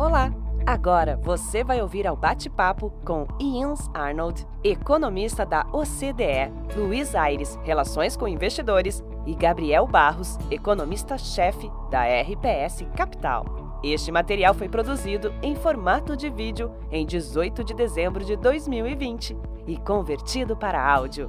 [0.00, 0.32] Olá!
[0.64, 8.16] Agora você vai ouvir ao bate-papo com Ians Arnold, economista da OCDE, Luiz Aires, Relações
[8.16, 13.44] com Investidores, e Gabriel Barros, economista-chefe da RPS Capital.
[13.84, 19.36] Este material foi produzido em formato de vídeo em 18 de dezembro de 2020
[19.66, 21.28] e convertido para áudio.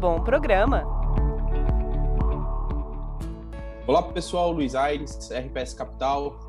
[0.00, 0.82] Bom programa!
[3.86, 6.47] Olá pessoal, Luiz Aires, RPS Capital,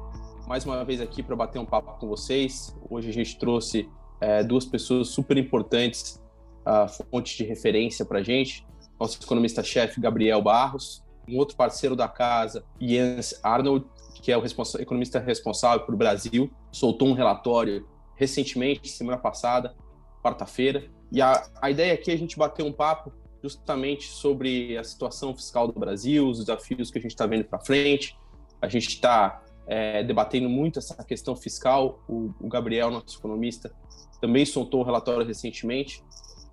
[0.50, 2.76] mais uma vez aqui para bater um papo com vocês.
[2.90, 3.88] Hoje a gente trouxe
[4.20, 6.20] é, duas pessoas super importantes,
[6.66, 8.66] uh, fontes de referência para a gente.
[9.00, 13.86] Nosso economista-chefe, Gabriel Barros, um outro parceiro da casa, Jens Arnold,
[14.24, 19.76] que é o responsa economista responsável por Brasil, soltou um relatório recentemente, semana passada,
[20.24, 20.90] quarta-feira.
[21.12, 25.36] E a, a ideia aqui é a gente bater um papo justamente sobre a situação
[25.36, 28.18] fiscal do Brasil, os desafios que a gente está vendo para frente.
[28.60, 32.04] A gente está é, debatendo muito essa questão fiscal.
[32.10, 33.72] O, o, Gabriel, nosso economista,
[34.20, 36.04] também soltou um relatório recentemente.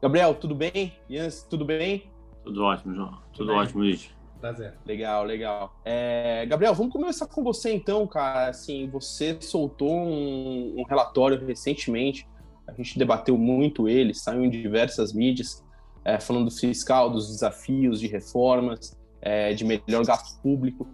[0.01, 0.93] Gabriel, tudo bem?
[1.09, 2.11] Jans, tudo bem?
[2.45, 3.13] Tudo ótimo, João.
[3.33, 4.11] Tudo, tudo ótimo, Luiz.
[4.39, 4.75] Prazer.
[4.85, 5.81] Legal, legal.
[5.83, 8.51] É, Gabriel, vamos começar com você então, cara.
[8.51, 12.29] Assim, você soltou um, um relatório recentemente.
[12.69, 15.65] A gente debateu muito ele, saiu em diversas mídias,
[16.05, 20.87] é, falando do fiscal, dos desafios de reformas, é, de melhor gasto público.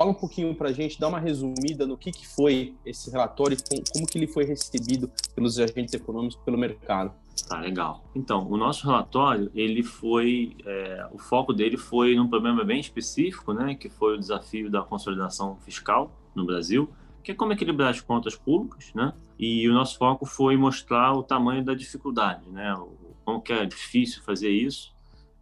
[0.00, 3.54] Fala um pouquinho para a gente, dá uma resumida no que, que foi esse relatório
[3.54, 7.12] e como, que ele foi recebido pelos agentes econômicos, pelo mercado.
[7.46, 8.02] Tá, legal.
[8.14, 13.52] Então, o nosso relatório, ele foi, é, o foco dele foi num problema bem específico,
[13.52, 16.88] né, que foi o desafio da consolidação fiscal no Brasil,
[17.22, 21.22] que é como equilibrar as contas públicas, né, e o nosso foco foi mostrar o
[21.22, 22.74] tamanho da dificuldade, né,
[23.22, 24.94] como que é difícil fazer isso,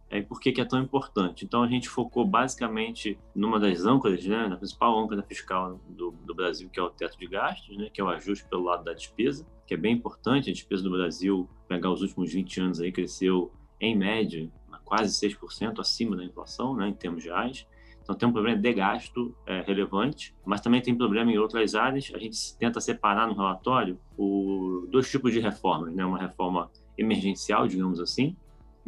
[0.09, 1.45] é, por que, que é tão importante.
[1.45, 6.33] Então, a gente focou basicamente numa das âncoras, né, na principal âncora fiscal do, do
[6.33, 8.93] Brasil, que é o teto de gastos, né, que é o ajuste pelo lado da
[8.93, 10.49] despesa, que é bem importante.
[10.49, 14.49] A despesa do Brasil, pegar os últimos 20 anos, aí cresceu, em média,
[14.83, 17.67] quase 6% acima da inflação, né, em termos reais.
[18.01, 22.11] Então, tem um problema de gasto é, relevante, mas também tem problema em outras áreas.
[22.15, 27.67] A gente tenta separar no relatório o, dois tipos de reformas, né, uma reforma emergencial,
[27.67, 28.35] digamos assim,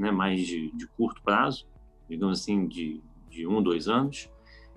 [0.02, 1.68] né, mais de, de, curto prazo,
[2.10, 4.30] digamos assim, de, de um, dois anos,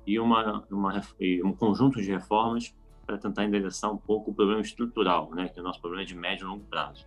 [0.07, 1.03] e uma, uma,
[1.45, 2.75] um conjunto de reformas
[3.07, 6.15] para tentar endereçar um pouco o problema estrutural, né, que é o nosso problema de
[6.15, 7.07] médio e longo prazo.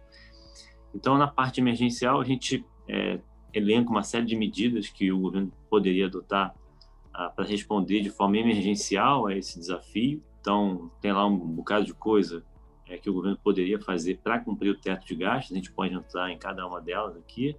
[0.94, 3.20] Então, na parte emergencial, a gente é,
[3.54, 6.56] elenca uma série de medidas que o governo poderia adotar
[7.14, 10.24] ah, para responder de forma emergencial a esse desafio.
[10.40, 12.44] Então, tem lá um bocado de coisa
[12.88, 15.52] é, que o governo poderia fazer para cumprir o teto de gastos.
[15.52, 17.56] A gente pode entrar em cada uma delas aqui.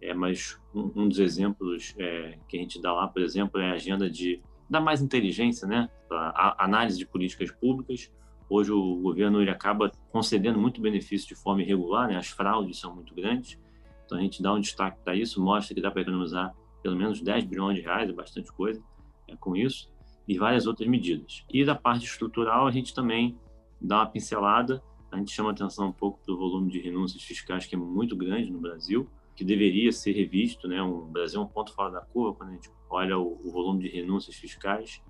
[0.00, 3.70] É, mas um, um, dos exemplos é, que a gente dá lá, por exemplo, é
[3.70, 8.12] a agenda de dar mais inteligência, né, para análise de políticas públicas.
[8.48, 12.94] Hoje o governo ele acaba concedendo muito benefício de forma irregular, né, as fraudes são
[12.94, 13.58] muito grandes.
[14.04, 17.20] Então a gente dá um destaque para isso, mostra que dá para economizar pelo menos
[17.20, 18.82] 10 bilhões de reais, é bastante coisa
[19.26, 19.90] é, com isso,
[20.26, 21.44] e várias outras medidas.
[21.52, 23.36] E da parte estrutural a gente também
[23.80, 27.66] dá uma pincelada, a gente chama atenção um pouco para o volume de renúncias fiscais
[27.66, 29.08] que é muito grande no Brasil,
[29.38, 30.82] que deveria ser revisto, né?
[30.82, 33.84] O Brasil é um ponto fora da curva quando a gente olha o, o volume
[33.84, 35.00] de renúncias fiscais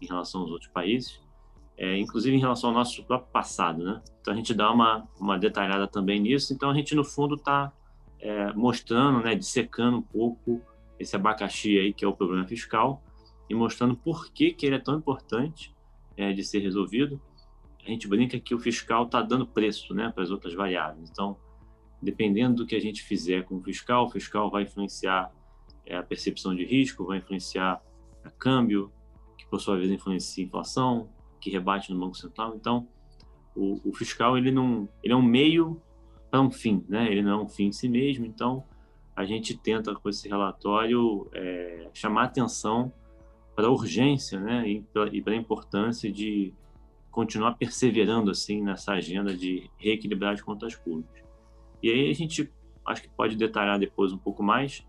[0.00, 1.20] em relação aos outros países,
[1.76, 4.00] é, inclusive em relação ao nosso próprio passado, né?
[4.22, 6.54] Então a gente dá uma, uma detalhada também nisso.
[6.54, 7.70] Então a gente no fundo está
[8.20, 10.62] é, mostrando, né, dissecando um pouco
[10.98, 13.02] esse abacaxi aí que é o problema fiscal
[13.50, 15.74] e mostrando por que que ele é tão importante
[16.16, 17.20] é, de ser resolvido.
[17.86, 21.10] A gente brinca que o fiscal está dando preço, né, para as outras variáveis.
[21.10, 21.36] Então
[22.04, 25.32] dependendo do que a gente fizer com o fiscal, o fiscal vai influenciar
[25.86, 27.82] é, a percepção de risco, vai influenciar
[28.22, 28.92] a câmbio,
[29.36, 31.08] que por sua vez influencia a inflação,
[31.40, 32.54] que rebate no Banco Central.
[32.54, 32.88] Então,
[33.54, 35.80] o, o fiscal ele não, ele é um meio
[36.30, 37.10] para um fim, né?
[37.10, 38.26] Ele não é um fim em si mesmo.
[38.26, 38.64] Então,
[39.14, 42.92] a gente tenta com esse relatório é, chamar atenção
[43.54, 44.68] para a urgência, né?
[44.68, 44.82] E
[45.22, 46.52] para a importância de
[47.10, 51.23] continuar perseverando assim nessa agenda de reequilibrar as contas públicas.
[51.84, 52.50] E aí a gente
[52.86, 54.82] acho que pode detalhar depois um pouco mais.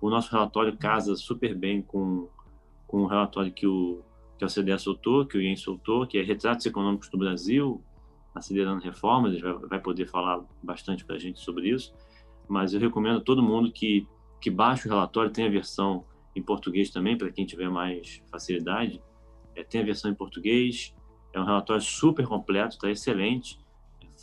[0.00, 2.28] O nosso relatório casa super bem com,
[2.86, 4.00] com o relatório que o,
[4.38, 7.82] que a CDE soltou, que o IEM soltou, que é Retratos Econômicos do Brasil,
[8.32, 11.92] acelerando reformas, ele vai, vai poder falar bastante para a gente sobre isso.
[12.48, 14.06] Mas eu recomendo a todo mundo que,
[14.40, 16.04] que baixe o relatório, tem a versão
[16.36, 19.02] em português também, para quem tiver mais facilidade.
[19.56, 20.94] É, tem a versão em português,
[21.32, 23.58] é um relatório super completo, está excelente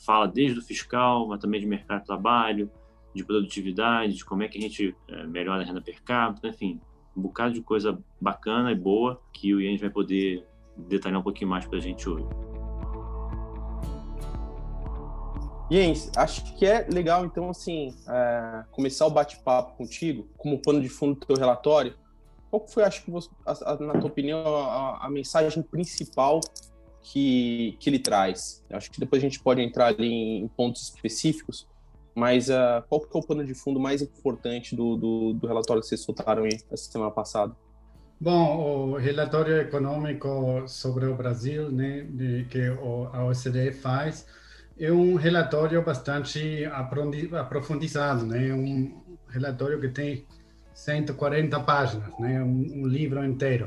[0.05, 2.69] fala desde o fiscal, mas também de mercado de trabalho,
[3.13, 6.81] de produtividade, de como é que a gente é, melhora a renda per capita, enfim,
[7.15, 10.45] um bocado de coisa bacana e boa que o Ian vai poder
[10.75, 12.25] detalhar um pouquinho mais para a gente hoje.
[15.71, 20.89] Jens, acho que é legal, então, assim, é, começar o bate-papo contigo, como pano de
[20.89, 21.95] fundo do teu relatório.
[22.51, 26.41] Qual foi, acho que, você, a, a, na tua opinião, a, a, mensagem principal
[27.03, 28.63] que, que ele traz?
[28.71, 31.67] Acho que depois a gente pode entrar em, em pontos específicos,
[32.15, 35.81] mas uh, qual que é o pano de fundo mais importante do, do, do relatório
[35.81, 37.55] que vocês soltaram essa semana passada?
[38.19, 42.07] Bom, o relatório econômico sobre o Brasil, né,
[42.49, 42.61] que
[43.11, 44.25] a OCDE faz,
[44.79, 48.53] é um relatório bastante aprofundado, né?
[48.53, 50.25] Um relatório que tem
[50.73, 52.41] 140 páginas, né?
[52.41, 53.65] Um, um livro inteiro.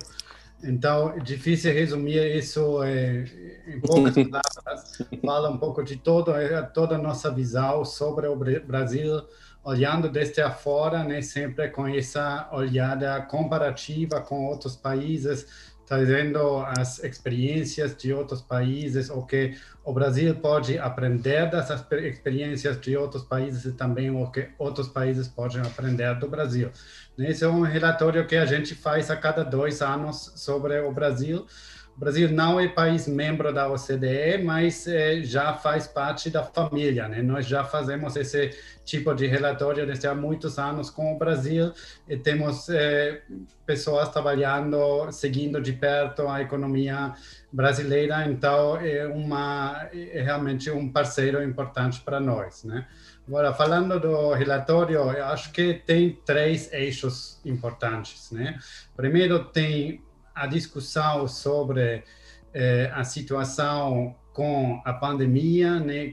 [0.66, 3.24] Então, é difícil resumir isso é,
[3.66, 4.98] em poucas palavras.
[5.24, 9.22] Fala um pouco de todo, é, toda a nossa visão sobre o Brasil,
[9.62, 11.22] olhando desde afora, né?
[11.22, 15.46] Sempre com essa olhada comparativa com outros países,
[15.86, 22.96] trazendo as experiências de outros países, o que o Brasil pode aprender dessas experiências de
[22.96, 26.70] outros países e também o que outros países podem aprender do Brasil.
[27.16, 31.46] Esse é um relatório que a gente faz a cada dois anos sobre o Brasil,
[31.96, 37.08] o Brasil não é país membro da OCDE, mas é, já faz parte da família.
[37.08, 37.22] Né?
[37.22, 38.50] Nós já fazemos esse
[38.84, 41.72] tipo de relatório desde há muitos anos com o Brasil
[42.06, 43.22] e temos é,
[43.64, 47.14] pessoas trabalhando, seguindo de perto a economia
[47.50, 48.26] brasileira.
[48.28, 52.62] Então, é, uma, é realmente um parceiro importante para nós.
[52.62, 52.86] Né?
[53.26, 58.30] Agora, falando do relatório, eu acho que tem três eixos importantes.
[58.30, 58.58] Né?
[58.94, 60.04] Primeiro, tem
[60.36, 62.04] a discussão sobre
[62.52, 66.12] eh, a situação com a pandemia, né,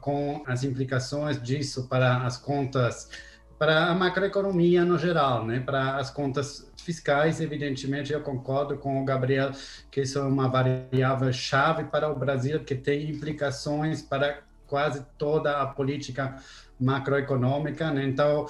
[0.00, 3.10] com as implicações disso para as contas,
[3.58, 9.04] para a macroeconomia no geral, né, para as contas fiscais, evidentemente eu concordo com o
[9.04, 9.50] Gabriel
[9.90, 15.60] que isso é uma variável chave para o Brasil que tem implicações para quase toda
[15.60, 16.36] a política
[16.80, 18.04] macroeconômica, né?
[18.04, 18.46] Então,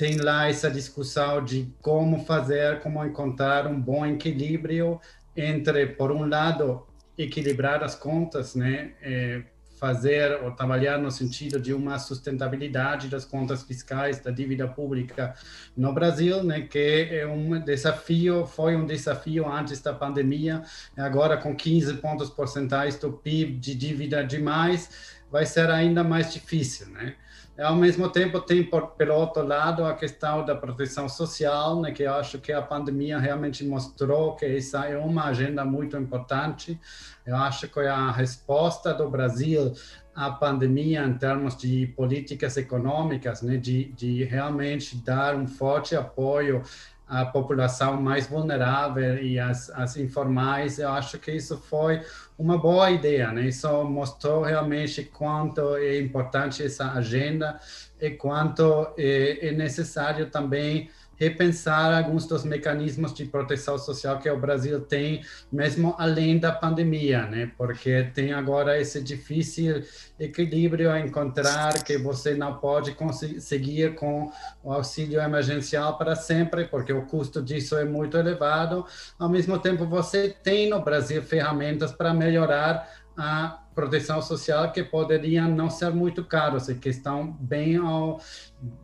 [0.00, 4.98] tem lá essa discussão de como fazer, como encontrar um bom equilíbrio
[5.36, 6.86] entre, por um lado,
[7.18, 9.42] equilibrar as contas, né, é,
[9.78, 15.34] fazer ou trabalhar no sentido de uma sustentabilidade das contas fiscais da dívida pública
[15.76, 20.62] no Brasil, né, que é um desafio, foi um desafio antes da pandemia,
[20.96, 24.88] agora com 15 pontos percentuais do PIB de dívida demais,
[25.30, 27.16] vai ser ainda mais difícil, né?
[27.62, 32.02] Ao mesmo tempo, tem, por, pelo outro lado, a questão da proteção social, né, que
[32.02, 36.80] eu acho que a pandemia realmente mostrou que essa é uma agenda muito importante.
[37.26, 39.74] Eu acho que a resposta do Brasil
[40.14, 46.62] à pandemia, em termos de políticas econômicas, né, de, de realmente dar um forte apoio
[47.10, 52.00] a população mais vulnerável e as, as informais, eu acho que isso foi
[52.38, 53.48] uma boa ideia, né?
[53.48, 57.58] Isso mostrou realmente quanto é importante essa agenda
[58.00, 60.88] e quanto é, é necessário também
[61.20, 65.22] repensar alguns dos mecanismos de proteção social que o Brasil tem,
[65.52, 67.52] mesmo além da pandemia, né?
[67.58, 69.82] Porque tem agora esse difícil
[70.18, 74.32] equilíbrio a encontrar que você não pode conseguir com
[74.64, 78.86] o auxílio emergencial para sempre, porque o custo disso é muito elevado.
[79.18, 85.48] Ao mesmo tempo, você tem no Brasil ferramentas para melhorar a proteção social que poderiam
[85.48, 88.20] não ser muito caros e que estão bem ao,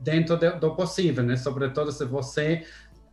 [0.01, 1.37] dentro de, do possível, né?
[1.37, 2.65] Sobretudo se você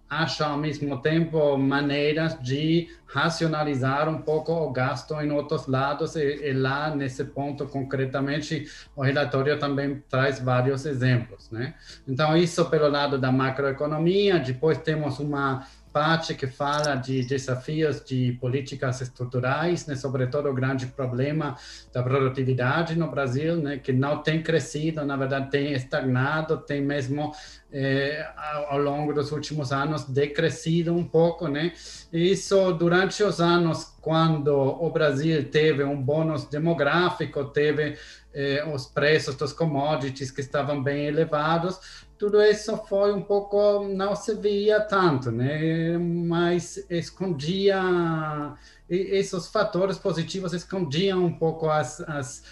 [0.10, 6.50] acha ao mesmo tempo maneiras de racionalizar um pouco o gasto em outros lados e,
[6.50, 8.65] e, lá nesse ponto concretamente
[8.96, 11.74] o relatório também traz vários exemplos, né?
[12.08, 18.34] Então isso pelo lado da macroeconomia, depois temos uma parte que fala de desafios de
[18.42, 21.56] políticas estruturais, né, sobretudo o grande problema
[21.94, 27.32] da produtividade no Brasil, né, que não tem crescido, na verdade tem estagnado, tem mesmo
[27.72, 28.24] eh,
[28.70, 31.74] ao, longo dos últimos anos decrescido um pouco, né?
[32.12, 37.98] Isso durante os anos quando o Brasil teve um bônus demográfico, teve
[38.32, 44.15] eh, os preços dos commodities que estavam bem elevados, tudo isso foi um pouco não
[44.15, 45.98] se via tanto, né?
[45.98, 48.55] Mas escondia
[48.89, 52.43] esses fatores positivos escondiam um pouco as, as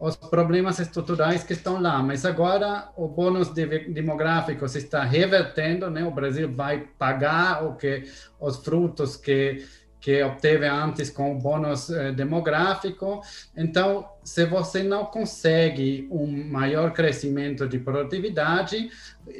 [0.00, 2.02] os problemas estruturais que estão lá.
[2.02, 6.04] Mas agora o bônus demográfico se está revertendo, né?
[6.04, 8.04] O Brasil vai pagar o que
[8.40, 9.66] os frutos que
[10.00, 13.20] que obteve antes com o bônus eh, demográfico.
[13.56, 18.90] Então, se você não consegue um maior crescimento de produtividade,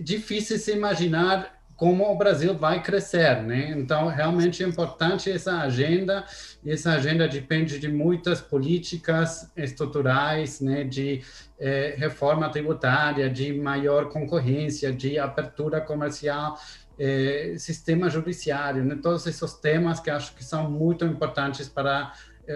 [0.00, 3.70] difícil se imaginar como o Brasil vai crescer, né?
[3.76, 6.24] Então, realmente é importante essa agenda.
[6.66, 10.82] Essa agenda depende de muitas políticas estruturais, né?
[10.84, 11.22] De
[11.60, 16.58] eh, reforma tributária, de maior concorrência, de abertura comercial,
[16.98, 18.98] eh, sistema judiciário, né?
[19.00, 22.12] Todos esses temas que acho que são muito importantes para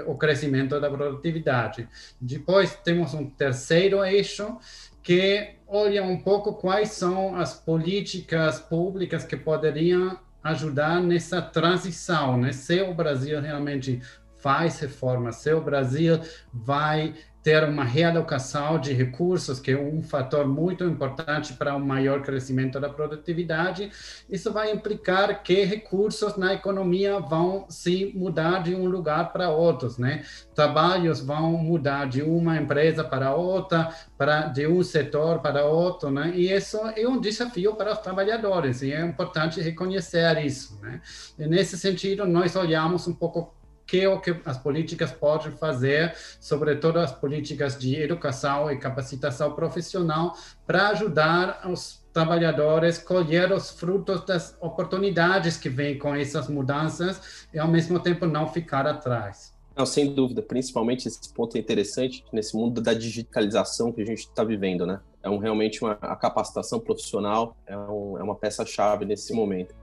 [0.07, 1.89] o crescimento da produtividade.
[2.21, 4.59] Depois temos um terceiro eixo
[5.03, 12.53] que olha um pouco quais são as políticas públicas que poderiam ajudar nessa transição, né?
[12.53, 14.01] Se o Brasil realmente
[14.39, 16.21] faz reforma, se o Brasil
[16.53, 22.23] vai ter uma realocação de recursos, que é um fator muito importante para um maior
[22.23, 23.91] crescimento da produtividade.
[24.31, 29.99] Isso vai implicar que recursos na economia vão se mudar de um lugar para outros,
[29.99, 30.25] né?
[30.55, 36.33] Trabalhos vão mudar de uma empresa para outra, para de um setor para outro, né?
[36.35, 41.01] E isso é um desafio para os trabalhadores e é importante reconhecer isso, né?
[41.37, 43.53] E nesse sentido, nós olhamos um pouco
[43.93, 50.35] que o que as políticas podem fazer, sobretudo as políticas de educação e capacitação profissional,
[50.67, 57.59] para ajudar os trabalhadores colher os frutos das oportunidades que vêm com essas mudanças e,
[57.59, 59.53] ao mesmo tempo, não ficar atrás.
[59.77, 64.21] Não, sem dúvida, principalmente esse ponto é interessante nesse mundo da digitalização que a gente
[64.21, 65.01] está vivendo, né?
[65.23, 69.75] É um, realmente uma a capacitação profissional é, um, é uma peça-chave nesse momento.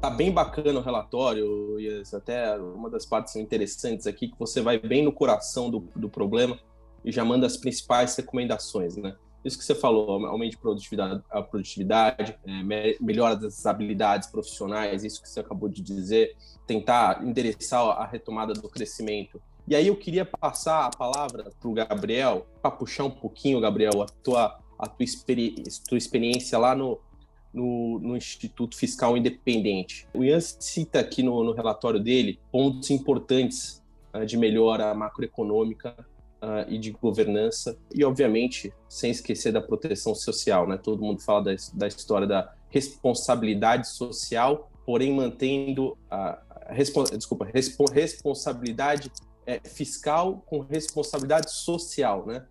[0.00, 4.78] Tá bem bacana o relatório, e até uma das partes interessantes aqui, que você vai
[4.78, 6.58] bem no coração do, do problema
[7.04, 9.14] e já manda as principais recomendações, né?
[9.44, 15.28] Isso que você falou, aumente produtividade, a produtividade, é, melhora das habilidades profissionais, isso que
[15.28, 16.34] você acabou de dizer,
[16.66, 19.40] tentar endereçar a retomada do crescimento.
[19.68, 24.02] E aí eu queria passar a palavra para o Gabriel, para puxar um pouquinho, Gabriel,
[24.02, 26.98] a tua, a tua, experi tua experiência lá no,
[27.52, 30.06] no, no, Instituto Fiscal Independente.
[30.14, 33.82] O Ian cita aqui no, no relatório dele pontos importantes
[34.14, 35.94] uh, de melhora macroeconômica
[36.42, 40.66] uh, e de governança, e obviamente sem esquecer da proteção social.
[40.66, 40.76] Né?
[40.76, 46.74] Todo mundo fala da, da história da responsabilidade social, porém mantendo a, a
[47.16, 49.10] desculpa, respo, responsabilidade
[49.46, 52.44] é, fiscal com responsabilidade social, né?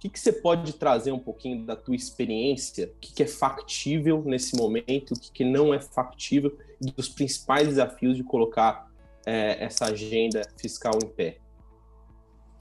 [0.00, 2.90] Que, que você pode trazer um pouquinho da tua experiência?
[2.96, 5.12] O que, que é factível nesse momento?
[5.12, 6.56] O que, que não é factível?
[6.80, 8.90] E dos principais desafios de colocar
[9.26, 11.38] é, essa agenda fiscal em pé?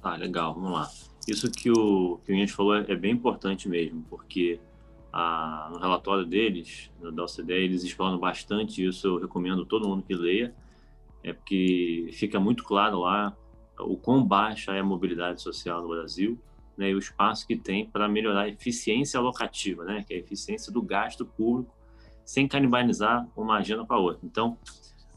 [0.03, 0.89] Ah, legal, vamos lá.
[1.29, 4.59] Isso que o que o Inês falou é, é bem importante mesmo, porque
[5.13, 9.07] a, no relatório deles, da OCDE, eles exploram bastante isso.
[9.07, 10.53] Eu recomendo todo mundo que leia,
[11.23, 13.33] é porque fica muito claro lá
[13.79, 16.37] o quão baixa é a mobilidade social no Brasil
[16.79, 20.19] né, e o espaço que tem para melhorar a eficiência alocativa, né, que é a
[20.21, 21.75] eficiência do gasto público,
[22.23, 24.21] sem canibalizar uma agenda para outra.
[24.23, 24.57] Então,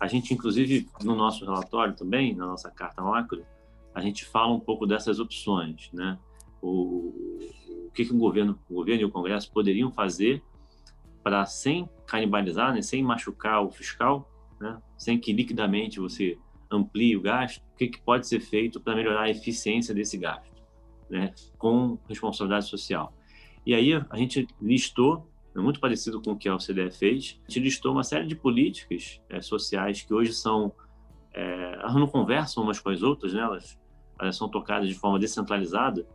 [0.00, 3.46] a gente, inclusive, no nosso relatório também, na nossa carta macro,
[3.94, 6.18] a gente fala um pouco dessas opções, né?
[6.60, 7.12] O,
[7.86, 10.42] o que, que o governo, o governo e o Congresso poderiam fazer
[11.22, 14.28] para, sem canibalizar, né, sem machucar o fiscal,
[14.60, 16.36] né, sem que liquidamente você
[16.70, 20.51] amplie o gasto, o que, que pode ser feito para melhorar a eficiência desse gasto
[21.12, 23.14] né, com responsabilidade social.
[23.66, 27.52] E aí a gente listou, é muito parecido com o que a OCDE fez, a
[27.52, 30.72] gente listou uma série de políticas é, sociais que hoje são,
[31.34, 33.78] é, elas não conversam umas com as outras, né, elas,
[34.18, 36.06] elas são tocadas de forma descentralizada,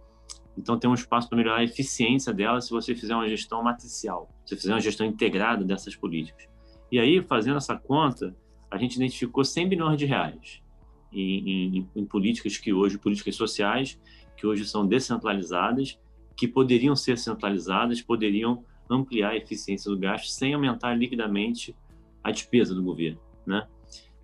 [0.58, 4.27] então tem um espaço para melhorar a eficiência delas se você fizer uma gestão matricial,
[4.44, 6.48] se você fizer uma gestão integrada dessas políticas.
[6.92, 8.36] E aí, fazendo essa conta,
[8.72, 10.63] a gente identificou 100 bilhões de reais
[11.12, 14.00] em, em, em políticas que hoje, políticas sociais,
[14.38, 16.00] que hoje são descentralizadas,
[16.36, 21.75] que poderiam ser centralizadas, poderiam ampliar a eficiência do gasto sem aumentar liquidamente
[22.24, 23.67] a despesa do governo, né?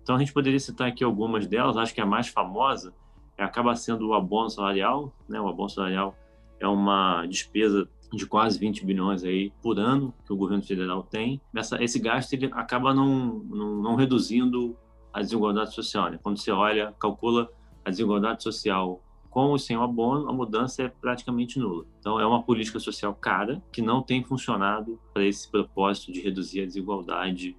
[0.02, 2.94] Então a gente poderia citar aqui algumas delas, acho que a mais famosa
[3.36, 5.40] acaba sendo o abono salarial, né?
[5.40, 6.16] O abono salarial
[6.60, 11.40] é uma despesa de quase 20 bilhões aí por ano que o governo federal tem.
[11.54, 14.76] Essa, esse gasto ele acaba não, não, não reduzindo
[15.12, 16.10] a desigualdade social.
[16.10, 16.18] Né?
[16.22, 17.48] Quando você olha, calcula
[17.84, 19.02] a desigualdade social
[19.34, 21.84] com ou sem o abono, a mudança é praticamente nula.
[21.98, 26.60] Então, é uma política social cara que não tem funcionado para esse propósito de reduzir
[26.60, 27.56] a desigualdade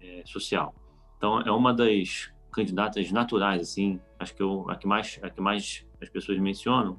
[0.00, 0.74] é, social.
[1.18, 5.38] Então, é uma das candidatas naturais, assim, acho que eu, a que mais, a que
[5.38, 6.98] mais as pessoas mencionam,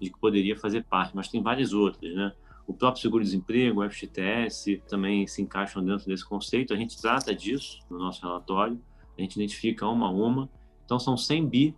[0.00, 2.32] de que poderia fazer parte, mas tem várias outras, né?
[2.66, 6.74] O próprio seguro-desemprego, o FGTS, também se encaixam dentro desse conceito.
[6.74, 8.78] A gente trata disso no nosso relatório,
[9.16, 10.50] a gente identifica uma a uma.
[10.84, 11.76] Então, são 100 bi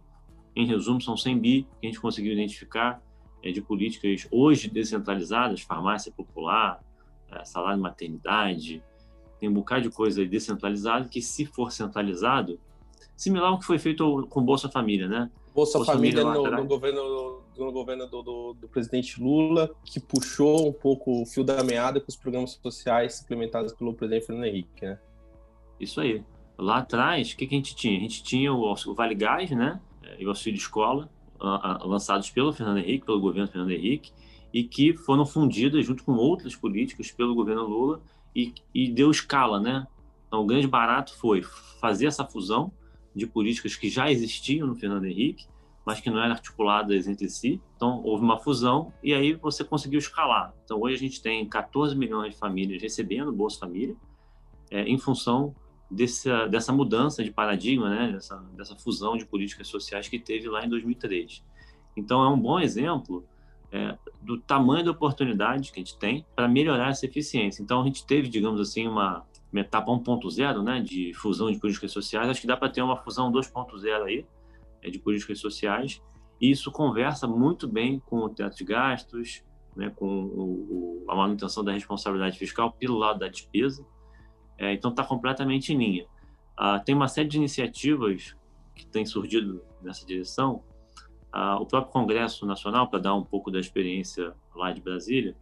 [0.55, 3.03] em resumo, são 100 bi que a gente conseguiu identificar
[3.43, 6.83] é, de políticas hoje descentralizadas, farmácia popular,
[7.31, 8.83] é, salário de maternidade,
[9.39, 12.61] tem um bocado de coisa descentralizada que, se for centralizado,
[13.17, 15.31] similar ao que foi feito com Bolsa Família, né?
[15.55, 19.99] Bolsa, Bolsa Família, Família no, no, governo, no governo do, do, do, presidente Lula, que
[19.99, 24.45] puxou um pouco o fio da meada com os programas sociais implementados pelo presidente Fernando
[24.45, 24.99] Henrique, né?
[25.79, 26.23] Isso aí.
[26.59, 27.97] Lá atrás, o que, que a gente tinha?
[27.97, 29.81] A gente tinha o, o Vale Gás, né?
[30.19, 31.11] E o auxílio escola,
[31.85, 34.13] lançados pelo Fernando Henrique, pelo governo Fernando Henrique,
[34.53, 38.03] e que foram fundidas junto com outras políticas pelo governo Lula
[38.35, 39.87] e, e deu escala, né?
[40.27, 41.43] Então, o grande barato foi
[41.81, 42.73] fazer essa fusão
[43.15, 45.47] de políticas que já existiam no Fernando Henrique,
[45.85, 47.61] mas que não eram articuladas entre si.
[47.77, 50.55] Então, houve uma fusão e aí você conseguiu escalar.
[50.65, 53.97] Então, hoje a gente tem 14 milhões de famílias recebendo Bolsa Família,
[54.71, 55.55] é, em função
[55.91, 60.65] dessa, dessa mudança de paradigma, né, dessa, dessa fusão de políticas sociais que teve lá
[60.65, 61.43] em 2003.
[61.97, 63.25] Então, é um bom exemplo
[63.73, 67.63] é, do tamanho da oportunidade que a gente tem para melhorar essa eficiência.
[67.63, 71.91] Então, a gente teve, digamos assim, uma, uma etapa 1.0 né, de fusão de políticas
[71.91, 72.29] sociais.
[72.29, 74.27] Acho que dá para ter uma fusão 2.0 aí,
[74.83, 76.01] é, de políticas sociais.
[76.41, 79.43] E isso conversa muito bem com o teto de gastos,
[79.77, 83.85] né, com o, o, a manutenção da responsabilidade fiscal pelo lado da despesa.
[84.61, 86.07] É, então, está completamente em linha.
[86.55, 88.37] Ah, tem uma série de iniciativas
[88.75, 90.63] que têm surgido nessa direção,
[91.33, 95.35] ah, o próprio Congresso Nacional, para dar um pouco da experiência lá de Brasília,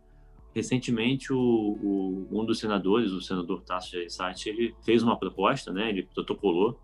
[0.54, 5.88] recentemente o, o, um dos senadores, o senador Tasso Gereissati, ele fez uma proposta, né,
[5.88, 6.80] ele protocolou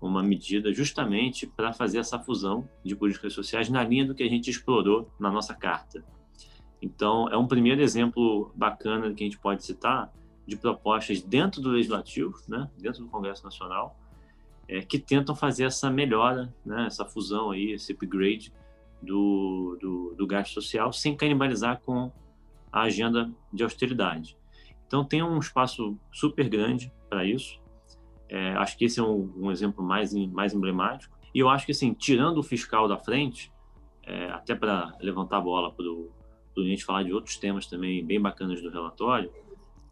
[0.00, 4.28] uma medida justamente para fazer essa fusão de políticas sociais na linha do que a
[4.28, 6.04] gente explorou na nossa carta.
[6.82, 10.12] Então, é um primeiro exemplo bacana que a gente pode citar
[10.46, 13.98] de propostas dentro do legislativo, né, dentro do Congresso Nacional,
[14.68, 18.52] é, que tentam fazer essa melhora, né, essa fusão aí, esse upgrade
[19.02, 22.10] do, do, do gasto social, sem canibalizar com
[22.72, 24.36] a agenda de austeridade.
[24.86, 27.60] Então tem um espaço super grande para isso.
[28.28, 31.16] É, acho que esse é um, um, exemplo mais, mais emblemático.
[31.34, 33.52] E eu acho que, assim, tirando o fiscal da frente,
[34.02, 36.10] é, até para levantar a bola para o
[36.64, 39.30] gente falar de outros temas também bem bacanas do relatório,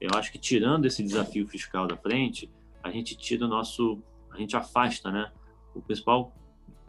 [0.01, 2.51] eu acho que tirando esse desafio fiscal da frente,
[2.83, 4.03] a gente tira o nosso
[4.35, 5.33] a gente afasta né,
[5.75, 6.35] o principal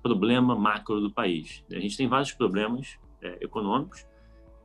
[0.02, 1.63] problema macro do país.
[1.72, 4.06] A gente tem vários problemas é, econômicos,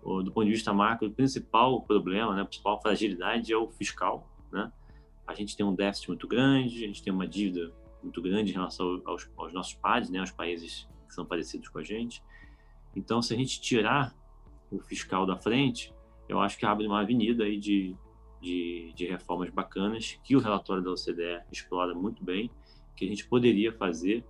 [0.02, 4.26] do ponto de vista macro, o principal problema, né, a principal fragilidade é o fiscal.
[4.50, 4.72] Né?
[5.26, 7.70] A gente tem um déficit muito grande, a gente tem uma dívida
[8.02, 11.78] muito grande em relação aos, aos nossos pares, né, aos países que são parecidos com
[11.78, 12.22] a gente.
[12.96, 14.14] Então, se a gente tirar
[14.70, 15.92] o fiscal da frente,
[16.28, 17.94] eu acho que abre uma avenida aí de,
[18.40, 22.50] de, de reformas bacanas que o relatório da OCDE explora muito bem
[22.96, 24.24] que a gente poderia fazer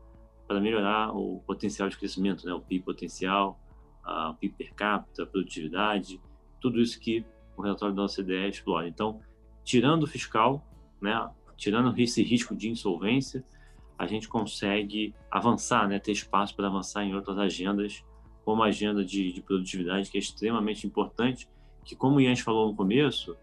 [0.47, 2.53] para melhorar o potencial de crescimento, né?
[2.53, 3.61] o PIB potencial,
[4.05, 6.21] o PIB per capita, a produtividade,
[6.61, 7.25] tudo isso que
[7.57, 8.89] o relatório da OCDE explora.
[8.89, 9.21] Então,
[9.65, 10.65] tirando o fiscal,
[11.01, 13.45] né, tirando esse risco de insolvência,
[13.99, 18.05] a gente consegue avançar, né, ter espaço para avançar em outras agendas,
[18.45, 21.49] como a agenda de, de, produtividade, que é extremamente importante,
[21.85, 23.37] que como o Ian falou no começo,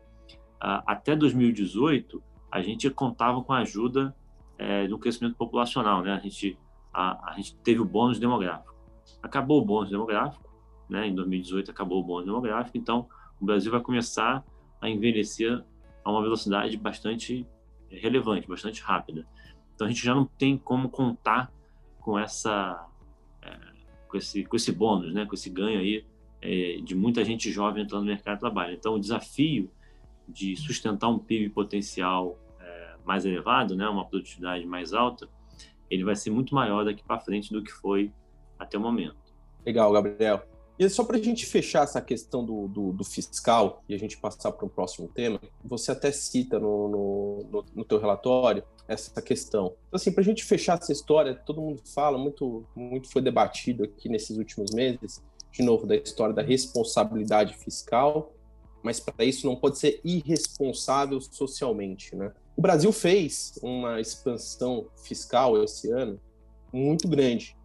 [0.59, 4.15] até 2018, a gente contava com a ajuda
[4.57, 6.13] é, do crescimento populacional, né?
[6.13, 6.57] A gente,
[6.93, 8.75] a, a gente teve o bônus demográfico.
[9.21, 10.49] Acabou o bônus demográfico,
[10.89, 11.07] né?
[11.07, 13.07] Em 2018 acabou o bônus demográfico, então
[13.39, 14.43] o Brasil vai começar
[14.81, 15.63] a envelhecer
[16.03, 17.45] a uma velocidade bastante
[17.89, 19.27] relevante, bastante rápida.
[19.75, 21.51] Então a gente já não tem como contar
[21.99, 22.87] com essa
[23.41, 23.57] é,
[24.07, 25.25] com esse com esse bônus, né?
[25.25, 26.05] Com esse ganho aí
[26.41, 28.73] é, de muita gente jovem entrando no mercado de trabalho.
[28.73, 29.69] Então o desafio
[30.27, 32.37] de sustentar um PIB potencial
[33.07, 35.27] mais elevado, né, uma produtividade mais alta,
[35.89, 38.11] ele vai ser muito maior daqui para frente do que foi
[38.59, 39.15] até o momento.
[39.65, 40.43] Legal, Gabriel.
[40.77, 44.15] E só para a gente fechar essa questão do, do, do, fiscal e a gente
[44.17, 49.73] passar para o próximo tema, você até cita no, no, no teu relatório essa questão.
[49.87, 53.85] Então, assim, para a gente fechar essa história, todo mundo fala, muito, muito foi debatido
[53.85, 58.31] aqui nesses últimos meses, de novo, da história da responsabilidade fiscal,
[58.87, 62.31] mas para isso não pode ser irresponsável socialmente, né?
[62.55, 66.17] O Brasil fez uma expansão fiscal esse ano
[66.71, 67.57] muito grande.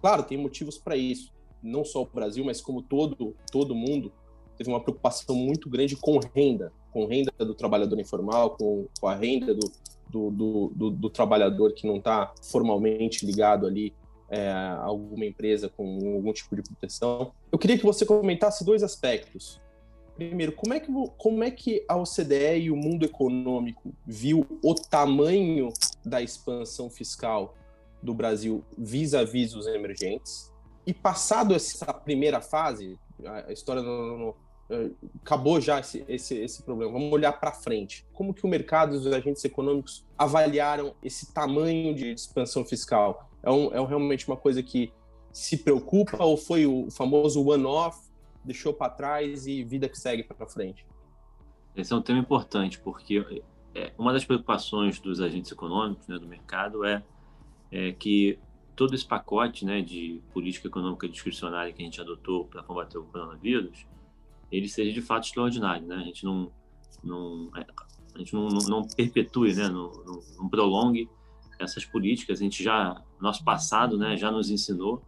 [0.00, 1.34] Claro, tem motivos para isso.
[1.60, 4.12] Não só o Brasil, mas como todo todo mundo
[4.56, 9.16] teve uma preocupação muito grande com renda, com renda do trabalhador informal, com, com a
[9.16, 9.68] renda do,
[10.08, 13.92] do, do, do, do trabalhador que não está formalmente ligado ali
[14.28, 17.32] é, a alguma empresa com algum tipo de proteção.
[17.50, 19.60] Eu queria que você comentasse dois aspectos.
[20.14, 24.74] Primeiro, como é, que, como é que a OCDE e o mundo econômico viu o
[24.74, 25.72] tamanho
[26.04, 27.54] da expansão fiscal
[28.00, 30.52] do Brasil vis-à-vis -vis os emergentes?
[30.86, 34.34] E passado essa primeira fase, a história não, não,
[35.22, 38.06] acabou já esse, esse, esse problema, vamos olhar para frente.
[38.12, 43.30] Como que o mercado e os agentes econômicos avaliaram esse tamanho de expansão fiscal?
[43.42, 44.92] É, um, é realmente uma coisa que
[45.32, 47.98] se preocupa ou foi o famoso one-off,
[48.44, 50.86] deixou para trás e vida que segue para frente?
[51.74, 53.42] Esse é um tema importante, porque
[53.74, 57.02] é, uma das preocupações dos agentes econômicos, né, do mercado, é,
[57.72, 58.38] é que
[58.76, 63.04] todo esse pacote né, de política econômica discricionária que a gente adotou para combater o
[63.04, 63.86] coronavírus,
[64.50, 65.96] ele seja de fato extraordinário, né?
[65.96, 66.52] A gente não,
[67.02, 67.66] não é,
[68.14, 69.68] a gente não, não, não perpetue, né?
[69.68, 71.08] Não, não, não, prolongue
[71.58, 72.40] essas políticas.
[72.40, 75.02] A gente já, nosso passado, né, já nos ensinou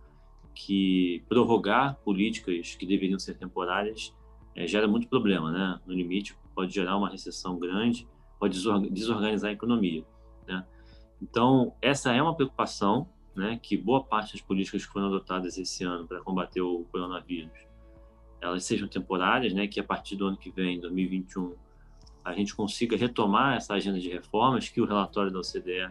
[0.57, 4.17] que prorrogar políticas que deveriam ser temporárias
[4.55, 5.79] é, gera muito problema, né?
[5.87, 8.09] No limite, pode gerar uma recessão grande,
[8.41, 8.59] pode
[8.91, 10.03] desorganizar a economia,
[10.49, 10.67] né?
[11.21, 15.85] Então, essa é uma preocupação, né, que boa parte das políticas que foram adotadas esse
[15.85, 17.67] ano para combater o coronavírus
[18.41, 21.55] elas sejam temporárias, né, que a partir do ano que vem, 2021,
[22.25, 25.91] a gente consiga retomar essa agenda de reformas que o relatório da OCDE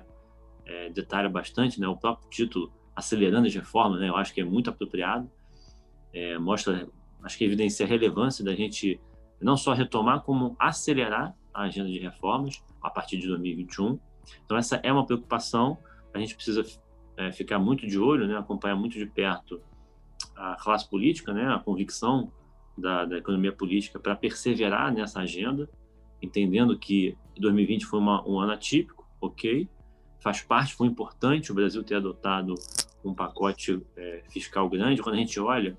[0.65, 4.43] é, detalha bastante, né, o próprio título acelerando as reformas, né, eu acho que é
[4.43, 5.29] muito apropriado,
[6.13, 6.87] é, mostra,
[7.23, 8.99] acho que evidencia a relevância da gente
[9.41, 13.99] não só retomar como acelerar a agenda de reformas a partir de 2021.
[14.45, 15.77] Então essa é uma preocupação,
[16.13, 16.63] a gente precisa
[17.17, 19.61] é, ficar muito de olho, né, acompanhar muito de perto
[20.35, 22.31] a classe política, né, a convicção
[22.77, 25.69] da, da economia política para perseverar nessa agenda,
[26.21, 29.69] entendendo que 2020 foi uma, um ano atípico, ok,
[30.25, 32.55] faz parte, foi importante o Brasil ter adotado
[33.03, 34.99] um pacote é, fiscal grande.
[34.99, 35.77] Quando a gente olha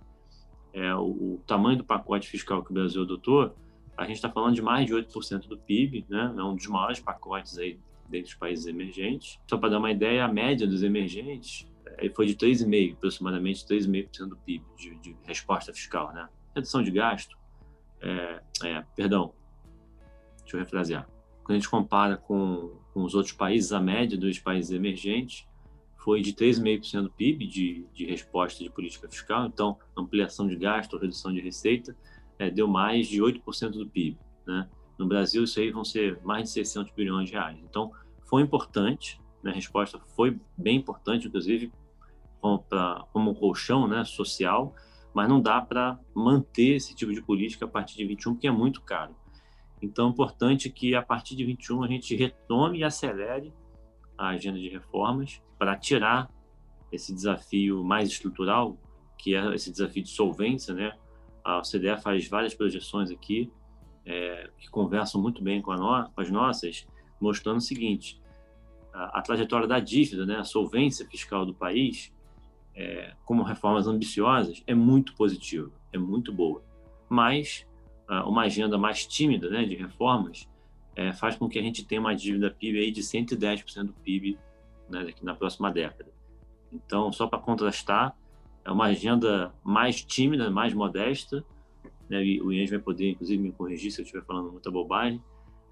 [0.72, 3.52] é, o, o, tamanho do pacote fiscal que o Brasil adotou,
[3.96, 6.32] a gente está falando de mais de 8% do PIB, né?
[6.38, 9.40] é um dos maiores pacotes aí dentre os países emergentes.
[9.50, 11.66] Só para dar uma ideia, a média dos emergentes
[11.98, 16.12] é, foi de 3,5%, aproximadamente 3,5% do PIB de, de resposta fiscal.
[16.12, 16.28] Né?
[16.54, 17.36] redução de gasto,
[18.00, 19.34] é, é, perdão,
[20.42, 21.08] deixa eu refrasear.
[21.42, 25.46] Quando a gente compara com, com, os outros países, a média dos países emergentes
[25.98, 30.96] foi de 3,5% do PIB de, de resposta de política fiscal, então ampliação de gasto
[30.96, 31.94] redução de receita
[32.38, 34.18] é, deu mais de 8% do PIB.
[34.46, 34.66] Né?
[34.98, 37.58] No Brasil, isso aí vão ser mais de 600 bilhões de reais.
[37.68, 37.92] Então,
[38.24, 39.50] foi importante, né?
[39.50, 41.70] a resposta foi bem importante, inclusive
[42.40, 44.74] como, pra, como um colchão né, social,
[45.12, 48.50] mas não dá para manter esse tipo de política a partir de 21, porque é
[48.50, 49.14] muito caro.
[49.80, 53.52] Então, é importante que a partir de 21 a gente retome e acelere
[54.16, 56.30] a agenda de reformas para tirar
[56.90, 58.76] esse desafio mais estrutural,
[59.18, 60.96] que é esse desafio de solvência, né?
[61.44, 63.52] A OCDE faz várias projeções aqui
[64.04, 66.86] é, que conversam muito bem com, no, com, as nossas,
[67.20, 68.20] mostrando o seguinte:
[68.92, 72.12] a, a trajetória da dívida, né, a solvência fiscal do país,
[72.74, 76.62] é, como reformas ambiciosas é muito positiva, é muito boa.
[77.08, 77.66] Mas
[78.08, 80.48] uma agenda mais tímida né, de reformas
[80.94, 84.38] é, faz com que a gente tenha uma dívida PIB aí de 110% do PIB
[84.88, 86.10] né, daqui na próxima década.
[86.72, 88.16] Então, só para contrastar,
[88.64, 91.44] é uma agenda mais tímida, mais modesta.
[92.08, 95.22] Né, o Ian vai poder, inclusive, me corrigir se eu estiver falando muita bobagem,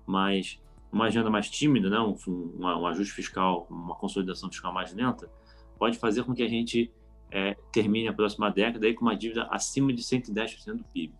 [0.06, 0.60] mas
[0.92, 5.30] uma agenda mais tímida, né, um, um, um ajuste fiscal, uma consolidação fiscal mais lenta,
[5.78, 6.92] pode fazer com que a gente
[7.30, 11.14] é, termine a próxima década aí com uma dívida acima de 110% do PIB.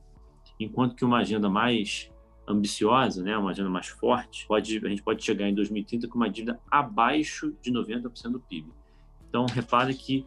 [0.59, 2.11] Enquanto que uma agenda mais
[2.47, 6.29] ambiciosa, né, uma agenda mais forte, pode, a gente pode chegar em 2030 com uma
[6.29, 8.71] dívida abaixo de 90% do PIB.
[9.29, 10.27] Então, repare que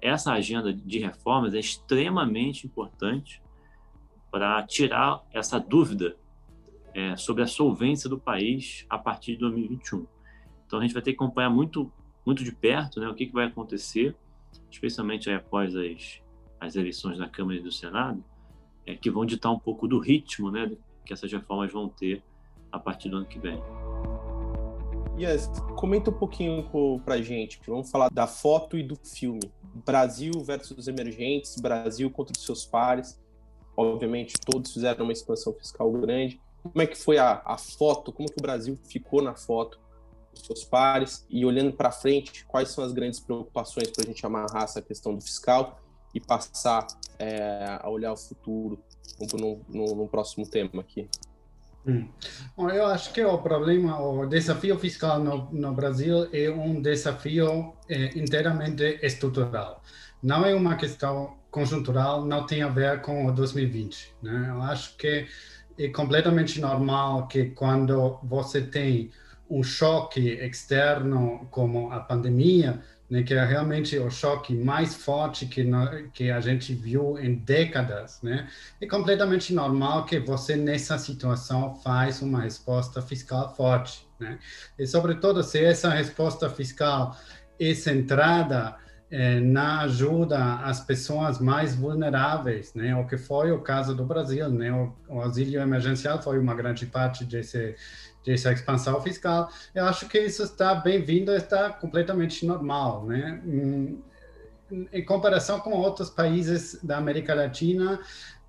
[0.00, 3.42] essa agenda de reformas é extremamente importante
[4.30, 6.16] para tirar essa dúvida
[6.94, 10.06] é, sobre a solvência do país a partir de 2021.
[10.66, 11.90] Então, a gente vai ter que acompanhar muito
[12.28, 14.14] muito de perto né, o que, que vai acontecer,
[14.70, 16.20] especialmente após as,
[16.60, 18.22] as eleições da Câmara e do Senado,
[18.88, 20.72] é, que vão ditar um pouco do ritmo né,
[21.04, 22.22] que essas reformas vão ter
[22.72, 23.62] a partir do ano que vem.
[25.18, 26.64] Yes, comenta um pouquinho
[27.04, 27.60] para a gente.
[27.66, 29.40] Vamos falar da foto e do filme.
[29.84, 33.20] Brasil versus emergentes, Brasil contra os seus pares.
[33.76, 36.40] Obviamente, todos fizeram uma expansão fiscal grande.
[36.62, 38.12] Como é que foi a, a foto?
[38.12, 39.78] Como que o Brasil ficou na foto?
[40.32, 44.24] os seus pares e olhando para frente, quais são as grandes preocupações para a gente
[44.24, 45.80] amarrar essa questão do fiscal
[46.18, 46.86] e passar
[47.18, 48.82] é, a olhar o futuro
[49.32, 51.08] no, no, no próximo tema aqui.
[51.86, 52.08] Hum.
[52.56, 57.72] Bom, eu acho que o problema, o desafio fiscal no, no Brasil é um desafio
[57.88, 59.82] é, inteiramente estrutural.
[60.22, 64.14] Não é uma questão conjuntural, não tem a ver com o 2020.
[64.22, 64.46] Né?
[64.50, 65.26] Eu acho que
[65.78, 69.10] é completamente normal que quando você tem
[69.48, 75.64] um choque externo como a pandemia né, que é realmente o choque mais forte que,
[76.12, 78.48] que a gente viu em décadas, né,
[78.80, 84.06] é completamente normal que você, nessa situação, faz uma resposta fiscal forte.
[84.18, 84.38] Né?
[84.78, 87.16] E, sobretudo, se essa resposta fiscal
[87.58, 88.76] é centrada
[89.10, 92.94] eh, na ajuda às pessoas mais vulneráveis, né?
[92.94, 94.70] O que foi o caso do Brasil, né?
[94.70, 97.74] O, o auxílio emergencial foi uma grande parte desse
[98.28, 99.50] dessa expansão fiscal.
[99.74, 103.40] Eu acho que isso está bem-vindo, está completamente normal, né?
[103.44, 104.02] Hum,
[104.92, 107.98] em comparação com outros países da América Latina,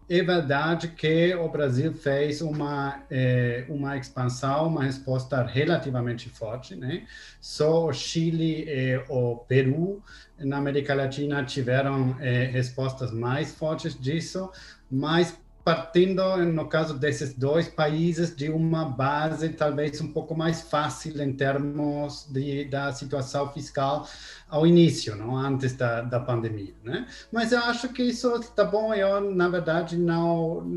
[0.10, 7.06] é verdade que o Brasil fez uma é, uma expansão, uma resposta relativamente forte, né?
[7.39, 10.04] Só o Chile e o Peru
[10.38, 14.52] na América Latina tiveram é, respostas mais fortes disso,
[14.92, 21.21] mas partindo, no caso desses dois países, de uma base talvez um pouco mais fácil
[21.21, 24.08] em termos de, da situação fiscal
[24.49, 27.08] ao início, não antes da, da pandemia, né?
[27.32, 28.95] Mas eu acho que isso está bom.
[28.95, 30.67] Eu na verdade não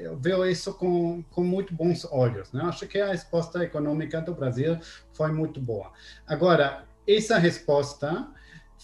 [0.00, 2.62] eu vejo isso com, com muito bons olhos, né?
[2.62, 4.78] Eu acho que a resposta econômica do Brasil
[5.12, 5.92] foi muito boa.
[6.26, 8.28] Agora essa resposta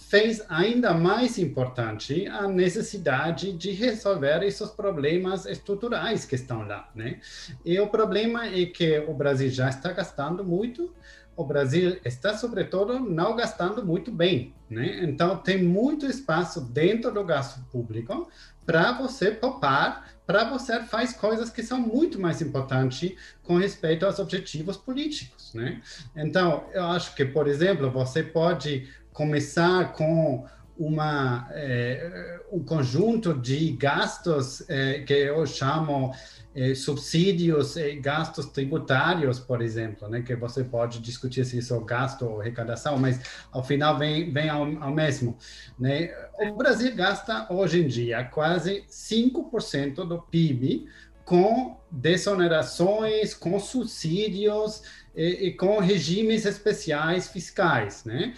[0.06, 7.20] fez ainda mais importante a necessidade de resolver esses problemas estruturais que estão lá, né?
[7.64, 10.94] E o problema é que o Brasil já está gastando muito,
[11.37, 15.04] o Brasil está, sobretudo, não gastando muito bem, né?
[15.04, 18.28] Então, tem muito espaço dentro do gasto público
[18.64, 24.18] para você poupar, para você fazer coisas que são muito mais importantes com respeito aos
[24.18, 25.80] objetivos políticos, né?
[26.16, 30.46] Então, eu acho que, por exemplo, você pode começar com
[30.78, 36.14] uma, é, um conjunto de gastos é, que eu chamo
[36.54, 41.85] é, subsídios e gastos tributários, por exemplo, né, que você pode discutir se isso é
[41.85, 45.37] gasto ou arrecadação, mas ao final vem, vem ao, ao mesmo.
[45.76, 46.14] Né?
[46.52, 50.87] O Brasil gasta hoje em dia quase 5% do PIB
[51.24, 54.83] com desonerações, com subsídios
[55.14, 58.33] e, e, com regimes especiais fiscais, né?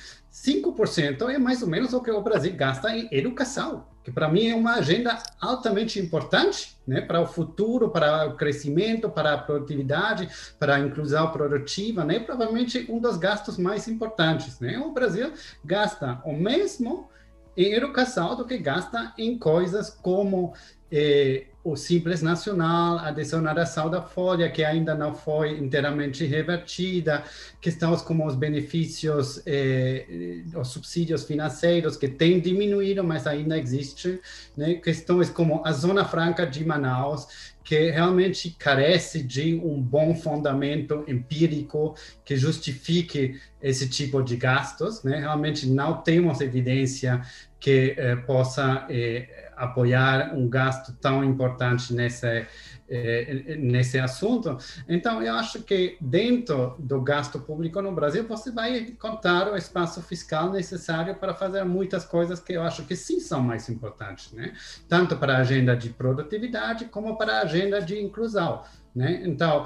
[0.45, 4.49] 5% é mais ou menos o que o Brasil gasta em educação, que para mim
[4.49, 10.29] é uma agenda altamente importante né, para o futuro, para o crescimento, para a produtividade,
[10.59, 14.59] para a inclusão produtiva, né, provavelmente um dos gastos mais importantes.
[14.61, 14.79] Né?
[14.79, 15.31] O Brasil
[15.63, 17.11] gasta o mesmo
[17.55, 20.55] em educação do que gasta em coisas como
[20.91, 27.23] eh, o Simples Nacional, a desoneração da folha, que ainda não foi inteiramente revertida,
[27.61, 34.19] questões como os benefícios, eh, os subsídios financeiros, que têm diminuído, mas ainda existem,
[34.57, 34.75] né?
[34.75, 41.95] questões como a Zona Franca de Manaus, que realmente carece de um bom fundamento empírico
[42.25, 45.21] que justifique esse tipo de gastos, né?
[45.21, 47.21] Realmente não temos evidência
[47.61, 52.47] que eh, possa eh, apoiar um gasto tão importante nesse,
[52.89, 54.57] eh, nesse assunto.
[54.89, 60.03] Então, eu acho que dentro do gasto público no Brasil, você vai encontrar o espaço
[60.03, 64.55] fiscal necessário para fazer muitas coisas que eu acho que sim são mais importantes, né?
[64.89, 68.63] Tanto para a agenda de produtividade como para a agenda de inclusão,
[68.95, 69.23] né?
[69.25, 69.65] Então,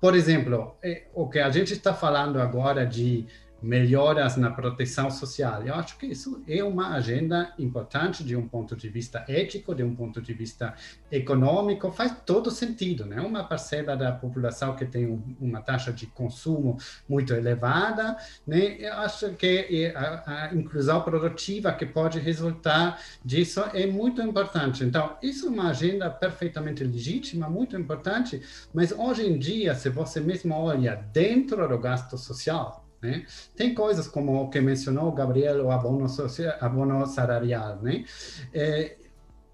[0.00, 3.26] por exemplo, eh, o que a gente está falando agora de
[3.64, 5.62] melhoras na proteção social.
[5.66, 9.82] Eu acho que isso é uma agenda importante de um ponto de vista ético, de
[9.82, 10.74] um ponto de vista
[11.10, 13.20] econômico, faz todo sentido, né?
[13.22, 16.76] Uma parcela da população que tem uma taxa de consumo
[17.08, 18.76] muito elevada, né?
[18.78, 24.84] Eu acho que a, a inclusão produtiva que pode resultar disso é muito importante.
[24.84, 28.42] Então, isso é uma agenda perfeitamente legítima, muito importante,
[28.74, 33.26] mas hoje em dia, se você mesmo olha dentro do gasto social, né?
[33.54, 37.76] Tem coisas como o que mencionou o Gabriel, o abono, social, abono salarial.
[37.82, 38.04] Né?
[38.52, 38.96] É,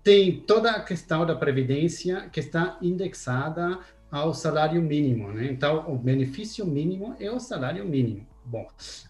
[0.05, 5.33] tem toda a questão da previdência que está indexada ao salário mínimo.
[5.33, 5.49] Né?
[5.51, 8.25] Então, o benefício mínimo é o salário mínimo.
[8.45, 8.67] Bom,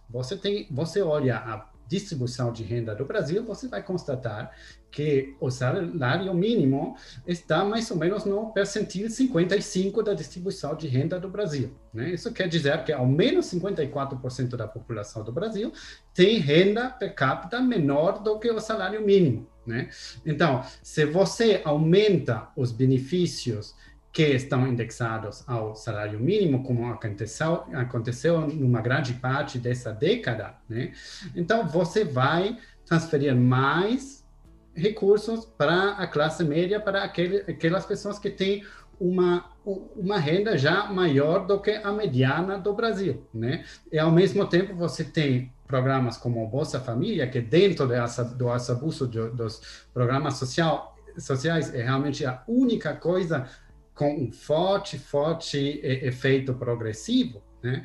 [0.09, 4.57] você tem, você olha a distribuição de renda do Brasil, você vai constatar
[4.93, 11.19] que o salário mínimo está mais ou menos no percentil 55 da distribuição de renda
[11.19, 11.75] do Brasil.
[11.93, 12.11] Né?
[12.11, 15.73] Isso quer dizer que ao menos 54% da população do Brasil
[16.15, 19.49] tem renda per capita menor do que o salário mínimo.
[19.67, 19.91] Né?
[20.25, 23.75] Então, se você aumenta os benefícios
[24.13, 30.93] que estão indexados ao salário mínimo, como aconteceu, aconteceu numa grande parte dessa década, né?
[31.35, 34.27] Então, você vai transferir mais
[34.75, 38.65] recursos para a classe média, para aquele, aquelas pessoas que têm
[38.99, 43.65] uma, uma renda já maior do que a mediana do Brasil, né?
[43.93, 49.07] E, ao mesmo tempo, você tem programas como Bolsa Família, que dentro dessa, do abuso
[49.07, 53.47] dos programas social, sociais é realmente a única coisa
[53.95, 57.85] com um forte, forte efeito progressivo, né?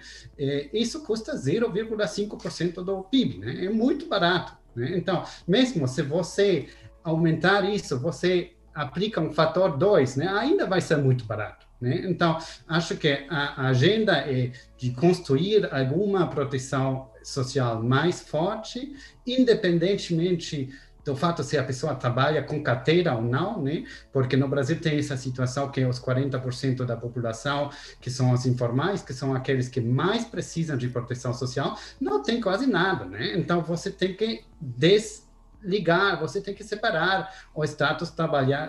[0.73, 3.65] isso custa 0,5% do PIB, né?
[3.65, 4.57] é muito barato.
[4.75, 4.97] Né?
[4.97, 6.67] Então, mesmo se você
[7.03, 10.27] aumentar isso, você aplica um fator 2, né?
[10.27, 11.65] ainda vai ser muito barato.
[11.79, 12.03] Né?
[12.05, 12.37] Então,
[12.67, 20.69] acho que a agenda é de construir alguma proteção social mais forte, independentemente
[21.05, 23.85] do fato se a pessoa trabalha com carteira ou não, né?
[24.11, 27.69] Porque no Brasil tem essa situação que os 40% da população,
[28.01, 32.41] que são os informais, que são aqueles que mais precisam de proteção social, não tem
[32.41, 33.37] quase nada, né?
[33.37, 35.24] Então você tem que des
[35.65, 38.13] ligar, você tem que separar o status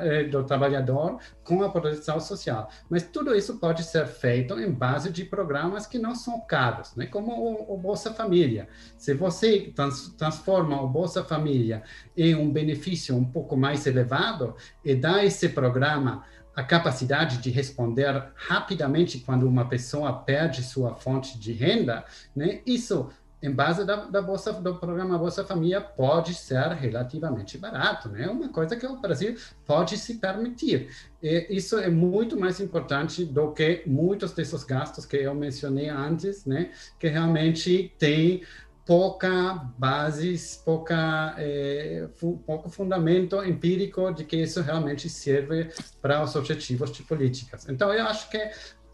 [0.03, 2.69] eh, do trabalhador com a proteção social.
[2.89, 7.07] Mas tudo isso pode ser feito em base de programas que não são caros, né?
[7.07, 8.69] como o, o Bolsa Família.
[8.97, 11.83] Se você trans, transforma o Bolsa Família
[12.17, 16.25] em um benefício um pouco mais elevado e dá esse programa
[16.57, 22.03] a capacidade de responder rapidamente quando uma pessoa perde sua fonte de renda,
[22.35, 22.63] né?
[22.65, 23.11] Isso
[23.43, 28.29] em base da, da bolsa, do programa Bolsa Família, pode ser relativamente barato, né?
[28.29, 30.89] Uma coisa que o Brasil pode se permitir.
[31.23, 36.47] E isso é muito mais importante do que muitos desses gastos que eu mencionei antes,
[36.47, 36.71] né?
[36.99, 38.43] Que realmente tem
[38.87, 45.71] pouca bases, pouca é, fu pouco fundamento empírico de que isso realmente serve
[46.01, 47.69] para os objetivos de políticas.
[47.69, 48.39] Então, eu acho que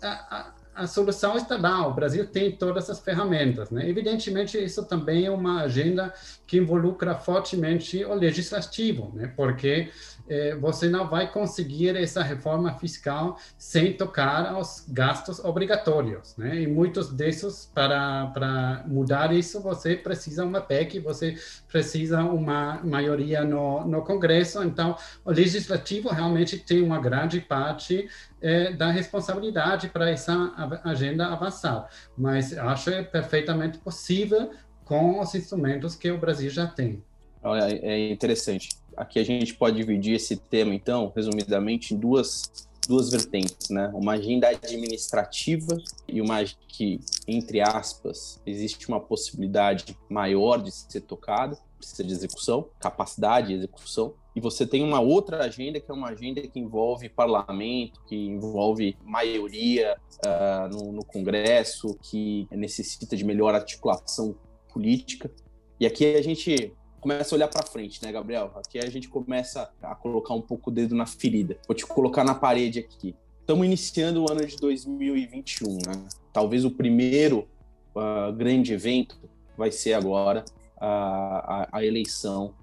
[0.02, 3.70] a, a, a solução está lá, o Brasil tem todas as ferramentas.
[3.70, 3.88] Né?
[3.88, 6.12] Evidentemente, isso também é uma agenda
[6.46, 9.32] que involucra fortemente o legislativo, né?
[9.36, 9.90] porque
[10.28, 16.36] eh, você não vai conseguir essa reforma fiscal sem tocar aos gastos obrigatórios.
[16.36, 16.62] Né?
[16.62, 21.36] E muitos desses, para, para mudar isso, você precisa uma PEC, você
[21.68, 24.62] precisa uma maioria no, no Congresso.
[24.62, 28.08] Então, o legislativo realmente tem uma grande parte
[28.40, 31.88] é, da responsabilidade para essa agenda avançar.
[32.16, 34.50] Mas acho é perfeitamente possível
[34.84, 37.02] com os instrumentos que o Brasil já tem.
[37.44, 38.68] É interessante.
[38.96, 43.90] Aqui a gente pode dividir esse tema, então, resumidamente, em duas, duas vertentes, né?
[43.94, 45.76] Uma agenda administrativa
[46.06, 52.68] e uma que, entre aspas, existe uma possibilidade maior de ser tocada, precisa de execução,
[52.78, 57.08] capacidade de execução, e você tem uma outra agenda que é uma agenda que envolve
[57.08, 64.34] parlamento, que envolve maioria uh, no, no, Congresso, que necessita de melhor articulação
[64.72, 65.30] política.
[65.78, 68.52] E aqui a gente começa a olhar para frente, né, Gabriel?
[68.54, 71.58] Aqui a gente começa a colocar um pouco o dedo na ferida.
[71.66, 73.14] Vou te colocar na parede aqui.
[73.40, 76.06] Estamos iniciando o ano de 2021, né?
[76.32, 77.48] Talvez o primeiro
[77.94, 79.18] uh, grande evento
[79.58, 80.44] vai ser agora
[80.76, 82.54] uh, a, a eleição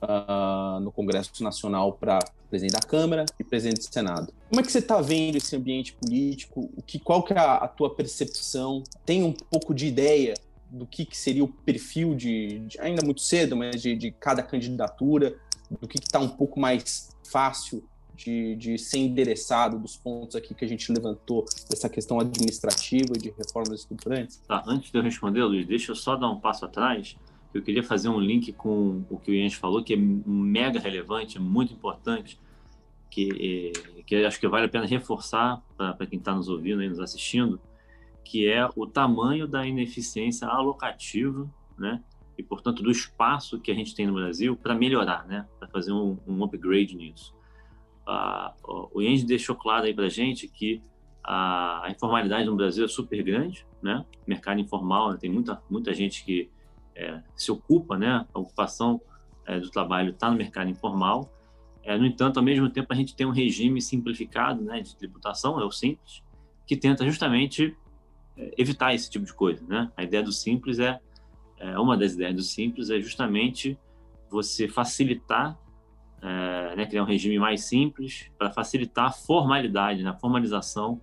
[0.00, 4.32] uh, no Congresso Nacional para presidente da Câmara e presidente do Senado.
[4.48, 6.70] Como é que você está vendo esse ambiente político?
[6.76, 8.84] O que, qual que é a, a, tua percepção?
[9.04, 10.34] Tem um pouco de ideia
[10.70, 14.42] do que, que seria o perfil de, de ainda muito cedo, mas de, de cada
[14.42, 15.36] candidatura,
[15.80, 20.64] do que está um pouco mais fácil de, de, ser endereçado dos pontos aqui que
[20.64, 24.38] a gente levantou, dessa questão administrativa de reformas estruturantes?
[24.46, 27.16] Tá, antes de eu responder, Luiz, deixa eu só dar um passo atrás
[27.52, 31.36] eu queria fazer um link com o que o Jens falou, que é mega relevante,
[31.36, 32.38] é muito importante,
[33.10, 36.88] que, é, que acho que vale a pena reforçar para quem está nos ouvindo e
[36.88, 37.60] nos assistindo,
[38.24, 42.02] que é o tamanho da ineficiência alocativa, né?
[42.38, 45.46] E, portanto, do espaço que a gente tem no Brasil para melhorar, né?
[45.58, 47.34] Para fazer um, um, upgrade nisso.
[48.06, 50.82] Ah, o Jens deixou claro aí para a gente que
[51.22, 54.04] a, informalidade no Brasil é super grande, né?
[54.26, 55.18] Mercado informal, né?
[55.20, 56.50] tem muita, muita gente que
[56.94, 59.00] é, se ocupa, né, a ocupação
[59.46, 61.32] é, do trabalho está no mercado informal.
[61.82, 65.60] É, no entanto, ao mesmo tempo, a gente tem um regime simplificado né, de tributação,
[65.60, 66.22] é o simples,
[66.66, 67.76] que tenta justamente
[68.56, 69.64] evitar esse tipo de coisa.
[69.66, 69.90] Né?
[69.96, 70.98] A ideia do simples é,
[71.58, 73.78] é uma das ideias do simples é justamente
[74.30, 75.58] você facilitar,
[76.22, 81.00] é, né, criar um regime mais simples para facilitar a formalidade, né, a formalização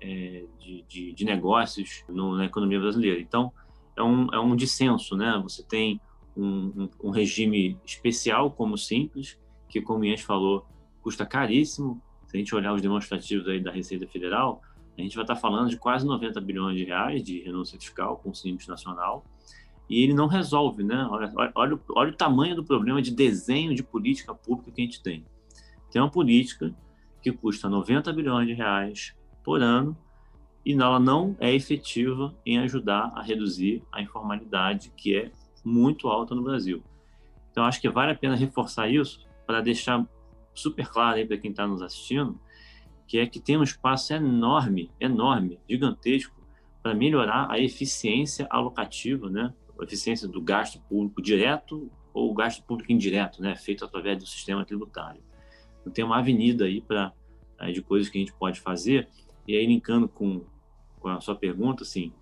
[0.00, 3.20] é, de, de, de, negócios no, na economia brasileira.
[3.20, 3.52] Então,
[3.96, 5.40] é um, é um dissenso, né?
[5.42, 6.00] Você tem
[6.36, 9.38] um, um, um regime especial como simples,
[9.68, 10.66] que, como o Ian falou,
[11.00, 12.02] custa caríssimo.
[12.26, 14.60] Se a gente olhar os demonstrativos aí da Receita Federal,
[14.96, 18.30] a gente vai estar falando de quase 90 bilhões de reais de renúncia fiscal com
[18.30, 19.24] o Simples Nacional,
[19.88, 21.06] e ele não resolve, né?
[21.10, 25.02] Olha, olha, olha o tamanho do problema de desenho de política pública que a gente
[25.02, 25.24] tem.
[25.90, 26.74] Tem uma política
[27.20, 29.96] que custa 90 bilhões de reais por ano
[30.64, 35.30] e ela não é efetiva em ajudar a reduzir a informalidade, que é
[35.62, 36.82] muito alta no Brasil.
[37.50, 40.04] Então, acho que vale a pena reforçar isso para deixar
[40.54, 42.38] super claro aí para quem está nos assistindo,
[43.06, 46.34] que é que tem um espaço enorme, enorme, gigantesco,
[46.82, 49.52] para melhorar a eficiência alocativa, né?
[49.78, 53.54] a eficiência do gasto público direto ou gasto público indireto, né?
[53.56, 55.22] feito através do sistema tributário.
[55.80, 57.12] Então, tem uma avenida aí para
[57.72, 59.08] de coisas que a gente pode fazer,
[59.46, 60.44] e aí linkando com,
[61.00, 62.12] com a sua pergunta, assim,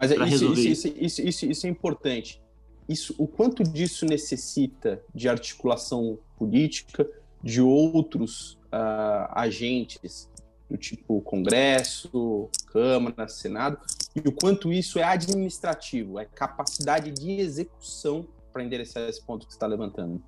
[0.00, 0.60] mas isso, resolver...
[0.60, 2.40] isso, isso, isso, isso, é importante.
[2.88, 7.06] Isso, o quanto disso necessita de articulação política,
[7.42, 10.30] de outros uh, agentes
[10.68, 13.78] do tipo Congresso, Câmara, Senado,
[14.14, 19.52] e o quanto isso é administrativo, é capacidade de execução para endereçar esse ponto que
[19.52, 20.22] você está levantando.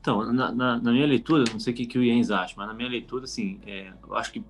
[0.00, 2.68] Então, na, na, na, minha leitura, não sei o que, que o Jens acha, mas
[2.68, 4.44] na minha leitura, assim, é, eu acho que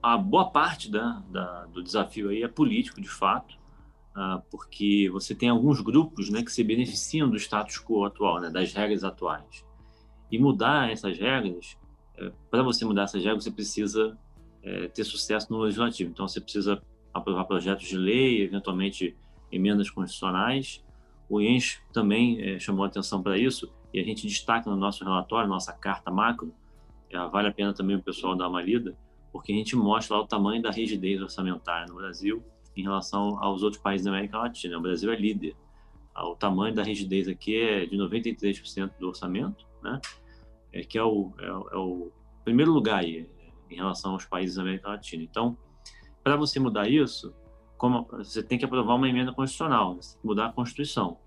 [0.00, 3.58] a boa parte da, da, do desafio aí é político, de fato,
[4.16, 8.50] uh, porque você tem alguns grupos né, que se beneficiam do status quo atual, né,
[8.50, 9.64] das regras atuais.
[10.30, 11.76] E mudar essas regras,
[12.16, 14.18] é, para você mudar essas regras, você precisa
[14.62, 16.10] é, ter sucesso no legislativo.
[16.10, 19.16] Então, você precisa aprovar projetos de lei, eventualmente
[19.50, 20.84] emendas constitucionais.
[21.28, 25.48] O IENS também é, chamou atenção para isso e a gente destaca no nosso relatório,
[25.48, 26.52] nossa carta macro,
[27.10, 28.96] é, vale a pena também o pessoal dar uma lida,
[29.32, 32.42] porque a gente mostra lá o tamanho da rigidez orçamentária no Brasil
[32.76, 34.78] em relação aos outros países da América Latina.
[34.78, 35.56] O Brasil é líder.
[36.14, 40.00] Ah, o tamanho da rigidez aqui é de 93% do orçamento, né?
[40.72, 42.12] É que é o, é, é o
[42.44, 43.28] primeiro lugar aí,
[43.70, 45.22] em relação aos países da América Latina.
[45.22, 45.56] Então,
[46.22, 47.34] para você mudar isso,
[47.78, 51.18] como, você tem que aprovar uma emenda constitucional, você tem que mudar a Constituição.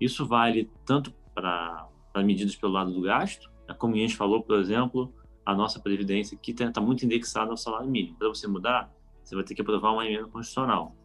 [0.00, 3.74] Isso vale tanto para medidas pelo lado do gasto, né?
[3.74, 7.88] como a gente falou, por exemplo, a nossa Previdência aqui está muito indexada ao salário
[7.88, 8.16] mínimo.
[8.18, 8.92] Para você mudar,
[9.22, 10.96] você vai ter que aprovar uma emenda constitucional.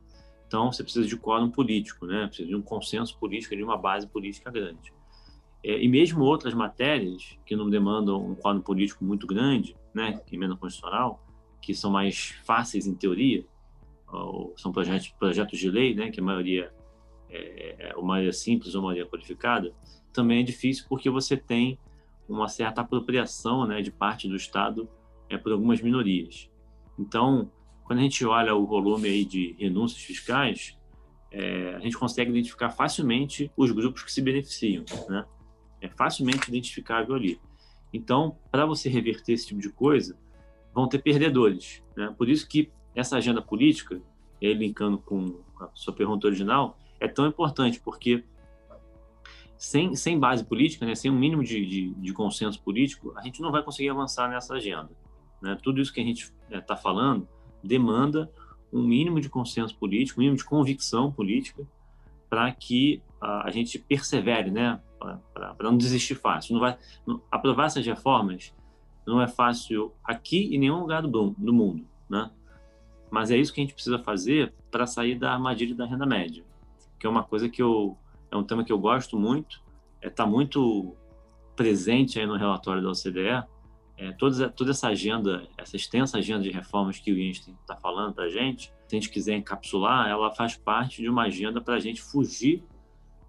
[0.47, 2.25] Então, você precisa de quórum político, né?
[2.25, 4.93] precisa de um consenso político, de uma base política grande.
[5.67, 10.55] É, e mesmo outras matérias que não demandam um quadro político muito grande, né, emenda
[10.55, 11.21] constitucional,
[11.61, 13.45] que são mais fáceis em teoria,
[14.55, 16.71] são projetos, projetos de lei, né, que a maioria
[17.29, 19.73] é, é uma maioria simples ou maioria qualificada,
[20.13, 21.77] também é difícil porque você tem
[22.29, 24.87] uma certa apropriação né, de parte do Estado
[25.29, 26.49] é, por algumas minorias.
[26.97, 27.51] Então,
[27.83, 30.77] quando a gente olha o volume aí de renúncias fiscais,
[31.29, 34.85] é, a gente consegue identificar facilmente os grupos que se beneficiam.
[35.09, 35.25] Né?
[35.81, 37.39] É facilmente identificável ali.
[37.93, 40.17] Então, para você reverter esse tipo de coisa,
[40.73, 41.83] vão ter perdedores.
[41.95, 42.13] Né?
[42.17, 44.01] Por isso que essa agenda política,
[44.41, 48.23] aí linkando com a sua pergunta original, é tão importante, porque
[49.57, 53.41] sem, sem base política, né, sem um mínimo de, de, de consenso político, a gente
[53.41, 54.89] não vai conseguir avançar nessa agenda.
[55.41, 55.57] Né?
[55.61, 57.27] Tudo isso que a gente está é, falando
[57.63, 58.31] demanda
[58.71, 61.65] um mínimo de consenso político, um mínimo de convicção política,
[62.29, 64.79] para que a, gente persevere, né?
[65.33, 66.53] para não desistir fácil.
[66.53, 68.53] Não vai, não, aprovar essas reformas
[69.05, 72.29] não é fácil aqui em nenhum lugar do, do mundo, né?
[73.09, 76.43] Mas é isso que a gente precisa fazer para sair da armadilha da renda média,
[76.99, 77.97] que é uma coisa que eu
[78.29, 79.63] é um tema que eu gosto muito,
[79.95, 80.93] está é, tá muito
[81.55, 83.47] presente aí no relatório da OCDE.
[83.97, 88.13] É, toda, toda essa agenda, essa extensa agenda de reformas que o Einstein está falando
[88.13, 91.75] para a gente, se a gente quiser encapsular, ela faz parte de uma agenda para
[91.75, 92.63] a gente fugir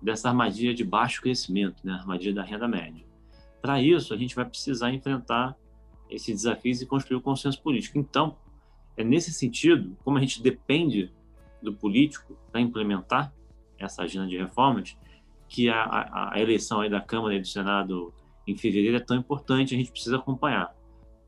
[0.01, 1.95] dessa armadilha de baixo crescimento, né?
[1.95, 3.05] armadilha da renda média.
[3.61, 5.57] Para isso, a gente vai precisar enfrentar
[6.09, 7.99] esses desafios e construir o consenso político.
[7.99, 8.37] Então,
[8.97, 11.13] é nesse sentido, como a gente depende
[11.61, 13.33] do político para implementar
[13.77, 14.97] essa agenda de reformas,
[15.49, 18.15] que a, a, a, eleição aí da Câmara e do Senado
[18.47, 20.73] em fevereiro é tão importante, a gente precisa acompanhar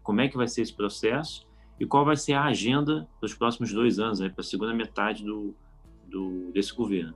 [0.03, 1.50] como é que vai ser esse processo
[1.81, 5.55] e qual vai ser a agenda dos próximos dois anos, para a segunda metade do,
[6.07, 7.15] do, desse governo.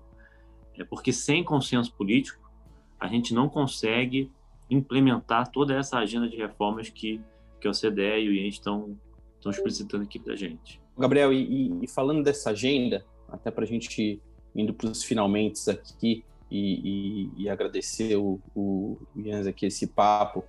[0.75, 2.51] É porque sem consenso político,
[2.99, 4.33] a gente não consegue
[4.71, 7.21] implementar toda essa agenda de reformas que,
[7.61, 8.99] que a OCDE e o IEN estão,
[9.37, 10.81] estão explicitando aqui para a gente.
[10.97, 14.19] Gabriel, e, e, falando dessa agenda, até para a gente
[14.57, 20.45] indo para os finalmente aqui e, e, e, agradecer o, o Jens aqui esse papo,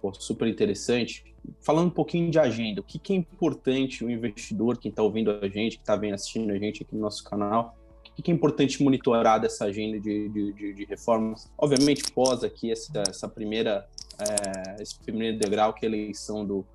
[0.00, 1.24] pô, super interessante.
[1.60, 5.30] Falando um pouquinho de agenda, o que, que é importante o investidor, quem está ouvindo
[5.30, 7.76] a gente, que está vendo assistindo a gente aqui no nosso canal,
[8.20, 11.50] o que é importante monitorar dessa agenda de, de, de, de reformas?
[11.56, 13.88] Obviamente, pós aqui essa, essa primeira,
[14.18, 16.66] é, esse primeiro degrau, que é a eleição do,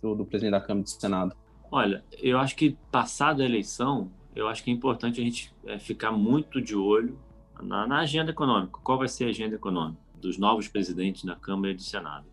[0.00, 1.36] do, do, presidente da Câmara e do Senado.
[1.72, 5.78] Olha, eu acho que passada a eleição, eu acho que é importante a gente é,
[5.78, 7.18] ficar muito de olho
[7.60, 8.78] na, na agenda econômica.
[8.84, 12.26] Qual vai ser a agenda econômica dos novos presidentes da Câmara e do Senado?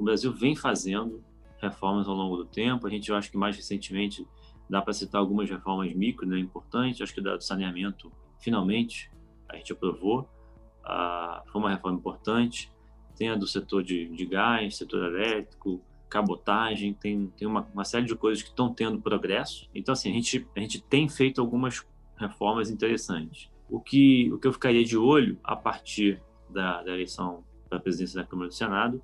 [0.00, 1.22] O Brasil vem fazendo
[1.58, 2.86] reformas ao longo do tempo.
[2.86, 4.26] A gente, eu acho que mais recentemente
[4.70, 7.02] Dá para citar algumas reformas micro, né, importantes.
[7.02, 9.10] Acho que do saneamento, finalmente,
[9.48, 10.30] a gente aprovou.
[10.84, 12.70] a, foi uma reforma importante.
[13.16, 18.06] Tem a do setor de, de gás, setor elétrico, cabotagem, tem, tem uma, uma série
[18.06, 19.68] de coisas que estão tendo progresso.
[19.74, 21.84] Então, assim, a gente, a gente tem feito algumas
[22.16, 23.50] reformas interessantes.
[23.68, 27.80] O que, o que eu ficaria de olho a partir da, da eleição para a
[27.80, 29.02] presidência da Câmara do Senado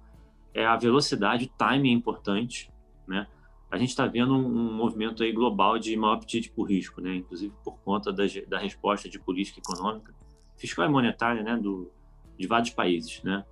[0.56, 2.72] é a velocidade, o timing é importante,
[3.06, 3.26] né?
[3.70, 7.16] A gente está vendo um, um, movimento aí global de maior apetite por risco, né?
[7.16, 10.14] Inclusive por conta da, da resposta de política econômica,
[10.56, 11.58] fiscal e monetária, né?
[11.58, 11.92] Do,
[12.38, 13.44] de vários países, né?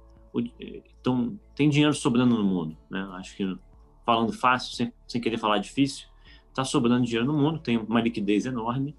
[0.98, 3.06] Então, tem dinheiro sobrando no mundo, né?
[3.12, 3.54] Acho que
[4.06, 6.08] falando fácil, sem, sem querer falar difícil,
[6.48, 8.96] está sobrando dinheiro no mundo, tem uma liquidez enorme.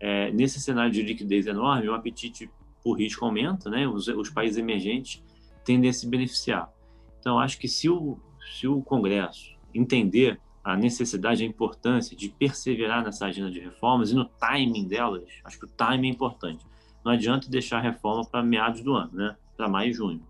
[0.00, 2.50] É, nesse cenário de liquidez enorme, o apetite
[2.82, 3.86] por risco aumenta, né?
[3.86, 5.22] Os, os países emergentes
[5.64, 6.72] tendem a se beneficiar.
[7.18, 8.18] Então, acho que se o,
[8.58, 14.14] se o Congresso entender a necessidade, a importância de perseverar nessa agenda de reformas e
[14.14, 16.64] no timing delas, acho que o timing é importante.
[17.04, 19.36] Não adianta deixar a reforma para meados do ano, né?
[19.56, 20.22] Para maio e junho.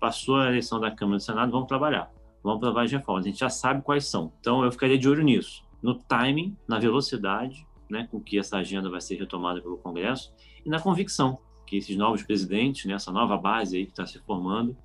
[0.00, 2.10] Passou a eleição da Câmara e do Senado, vamos trabalhar.
[2.42, 3.24] Vamos para várias reformas.
[3.24, 4.32] A gente já sabe quais são.
[4.40, 5.62] Então, eu ficaria de olho nisso.
[5.82, 10.32] No timing, na velocidade, né, com que essa agenda vai ser retomada pelo Congresso
[10.64, 14.18] e na convicção que esses novos presidentes, né, essa nova base aí que está se
[14.20, 14.76] formando,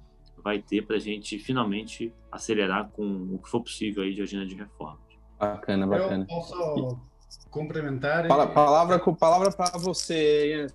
[0.43, 4.45] vai ter para a gente finalmente acelerar com o que for possível aí de agenda
[4.45, 4.99] de reformas.
[5.39, 6.23] Bacana, bacana.
[6.23, 7.01] Eu posso
[7.49, 8.27] complementar?
[8.27, 10.67] Fala, palavra com palavra para você,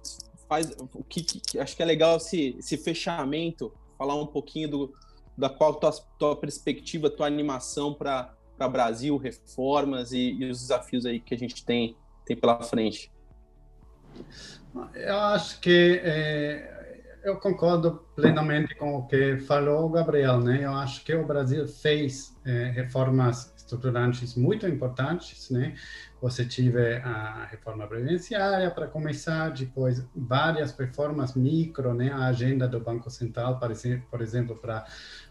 [0.48, 4.94] Faz o que, que, acho que é legal esse, esse fechamento, falar um pouquinho do
[5.36, 11.06] da qual tua, tua perspectiva, tua animação para para Brasil, reformas e, e os desafios
[11.06, 13.12] aí que a gente tem tem pela frente.
[14.94, 20.64] Eu acho que é, eu concordo plenamente com o que falou o Gabriel, né?
[20.64, 25.74] Eu acho que o Brasil fez é, reformas estruturantes muito importantes, né?
[26.20, 32.10] Você tive a reforma previdenciária para começar, depois várias reformas micro, né?
[32.10, 33.60] A agenda do Banco Central,
[34.10, 34.84] por exemplo, para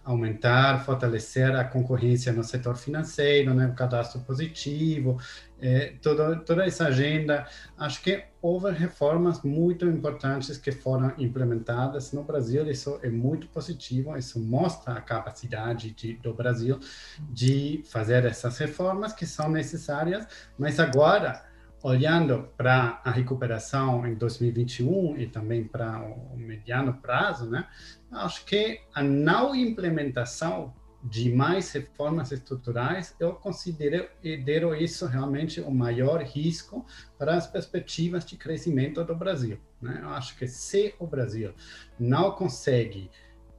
[0.05, 3.67] aumentar, fortalecer a concorrência no setor financeiro, né?
[3.67, 5.19] O cadastro positivo,
[5.59, 7.45] é, toda, toda essa agenda.
[7.77, 12.63] Acho que houve reformas muito importantes que foram implementadas no Brasil.
[12.77, 14.15] Isso é muito positivo.
[14.15, 16.79] Isso mostra a capacidade de, do Brasil
[17.19, 20.27] de fazer essas reformas que são necessárias.
[20.57, 21.43] Mas agora,
[21.81, 27.67] olhando para a recuperação em 2021 e também para o mediano prazo, né?
[28.11, 30.73] Acho que a não implementação
[31.03, 36.85] de mais reformas estruturais, eu considero isso realmente o maior risco
[37.17, 39.59] para as perspectivas de crescimento do Brasil.
[39.81, 39.99] Né?
[40.01, 41.53] Eu acho que se o Brasil
[41.99, 43.09] não consegue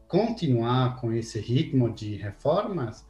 [0.08, 3.06] continuar com esse ritmo de reformas,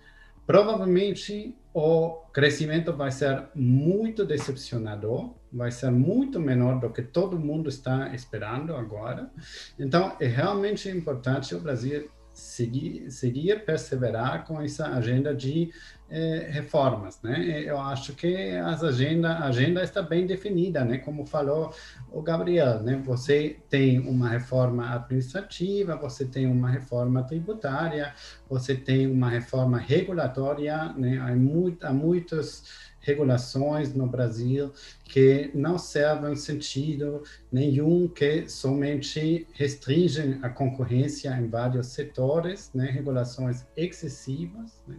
[0.47, 7.68] provavelmente o crescimento vai ser muito decepcionador, vai ser muito menor do que todo mundo
[7.68, 9.31] está esperando agora.
[9.79, 15.70] Então, é realmente importante o Brasil seguir, seguir perseverar com essa agenda de
[16.09, 17.62] eh, reformas, né?
[17.66, 20.99] Eu acho que as agenda, a agenda está bem definida, né?
[20.99, 21.74] Como falou
[22.11, 23.03] o Gabriel, né?
[23.05, 28.14] Você tem uma reforma administrativa, você tem uma reforma tributária,
[28.49, 31.18] você tem uma reforma regulatória, né?
[31.18, 34.72] Há, muito, há muitos regulações no Brasil
[35.09, 42.91] que não servem sentido nenhum, que somente restringem a concorrência em vários setores, né?
[42.91, 44.83] regulações excessivas.
[44.87, 44.97] Né?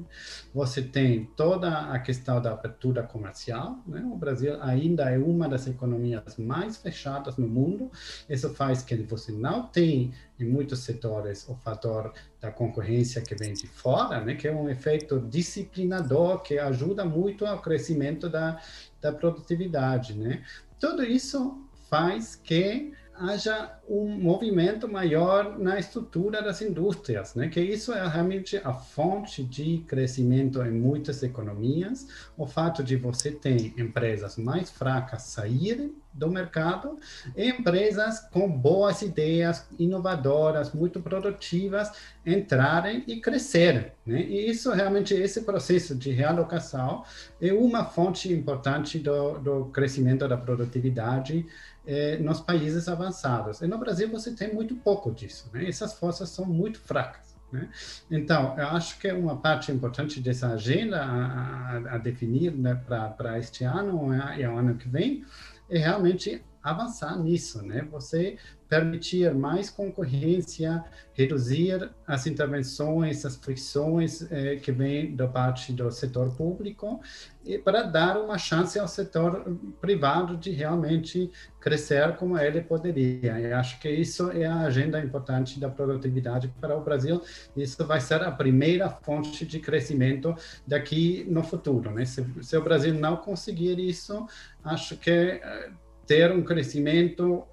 [0.54, 3.78] Você tem toda a questão da abertura comercial.
[3.86, 4.02] Né?
[4.12, 7.92] O Brasil ainda é uma das economias mais fechadas no mundo.
[8.28, 13.54] Isso faz que você não tem em muitos setores o fator da concorrência que vem
[13.54, 18.62] de fora, né, que é um efeito disciplinador que ajuda muito ao crescimento da,
[19.02, 20.44] da produtividade, né?
[20.80, 27.50] Tudo isso faz que haja um movimento maior na estrutura das indústrias, né?
[27.50, 32.08] Que isso é realmente a fonte de crescimento em muitas economias.
[32.38, 36.98] O fato de você ter empresas mais fracas saírem do mercado
[37.36, 41.92] e empresas com boas ideias, inovadoras, muito produtivas
[42.26, 44.22] entrarem e crescerem, né?
[44.22, 47.04] E isso realmente esse processo de realocação
[47.42, 51.46] é uma fonte importante do, do crescimento da produtividade
[51.92, 53.62] eh, nos países avançados.
[53.62, 55.68] E no Brasil você tem muito pouco disso, né?
[55.68, 57.36] Essas forças são muito fracas.
[57.52, 57.68] Né?
[58.12, 62.76] Então, eu acho que é uma parte importante dessa agenda a, a, a definir né,
[62.76, 65.26] para este ano e o ano que vem
[65.68, 67.88] é realmente avançar nisso, né?
[67.92, 68.38] Você
[68.70, 70.84] permitir mais concorrência,
[71.14, 77.02] reduzir as intervenções, as fricções eh, que vêm da parte do setor público,
[77.44, 83.40] e para dar uma chance ao setor privado de realmente crescer como ele poderia.
[83.40, 87.24] E acho que isso é a agenda importante da produtividade para o Brasil.
[87.58, 90.36] Isso vai ser a primeira fonte de crescimento
[90.68, 91.90] daqui no futuro.
[91.90, 92.06] Né?
[92.06, 94.28] Se, se o Brasil não conseguir isso,
[94.64, 95.72] acho que eh,
[96.10, 97.44] ter um crescimento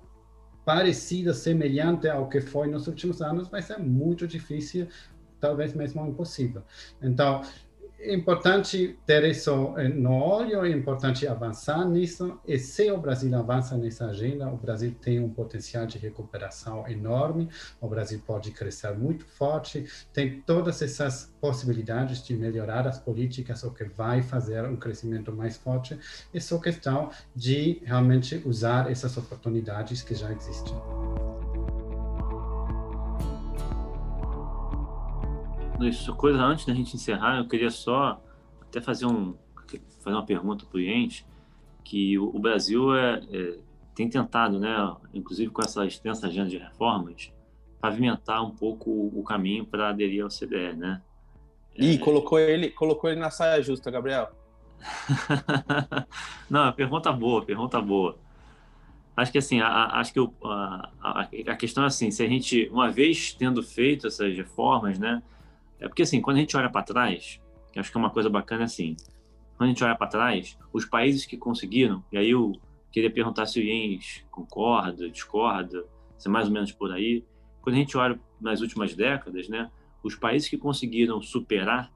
[0.65, 4.89] parecido, semelhante ao que foi nos últimos anos, vai ser muito difícil,
[5.39, 6.63] talvez mesmo impossível.
[7.03, 7.43] Então,
[7.99, 12.38] é importante ter isso no olho, é importante avançar nisso.
[12.47, 17.49] E se o Brasil avança nessa agenda, o Brasil tem um potencial de recuperação enorme.
[17.80, 19.86] O Brasil pode crescer muito forte.
[20.12, 25.57] Tem todas essas possibilidades de melhorar as políticas, o que vai fazer um crescimento mais
[25.57, 25.99] forte.
[26.32, 30.74] É só questão de realmente usar essas oportunidades que já existem.
[36.16, 38.20] Coisa antes da gente encerrar, eu queria só
[38.62, 39.35] até fazer um
[40.01, 41.27] fazer uma pergunta para o Jens,
[41.83, 43.59] que o, o Brasil é, é,
[43.95, 44.77] tem tentado, né,
[45.12, 47.33] inclusive com essa extensa agenda de reformas,
[47.81, 51.03] pavimentar um pouco o, caminho para aderir ao CDE, né?
[51.77, 51.99] Ih, é...
[51.99, 54.31] colocou ele, colocou ele na saia justa, Gabriel.
[56.49, 58.16] Não, pergunta boa, pergunta boa.
[59.16, 60.91] Acho que assim, a, a, acho que o, a,
[61.49, 65.22] a, questão é assim, se a gente, uma vez tendo feito essas reformas, né,
[65.81, 67.41] é porque, assim, quando a gente olha para trás,
[67.77, 68.97] acho que é uma coisa bacana assim,
[69.57, 72.53] quando a gente olha para trás, os países que conseguiram, e aí eu
[72.91, 75.85] queria perguntar se o Jens concorda, discorda,
[76.16, 77.24] se é mais ou menos por aí.
[77.61, 79.70] Quando a gente olha nas últimas décadas, né,
[80.03, 81.93] os países que conseguiram superar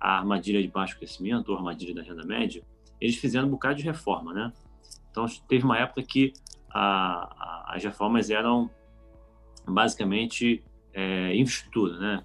[0.00, 2.64] a armadilha de baixo crescimento, ou a armadilha da renda média,
[3.00, 4.52] eles fizeram um bocado de reforma, né?
[5.10, 6.32] Então, teve uma época que
[6.70, 8.70] a, a, as reformas eram
[9.66, 12.24] basicamente é, infraestrutura, né?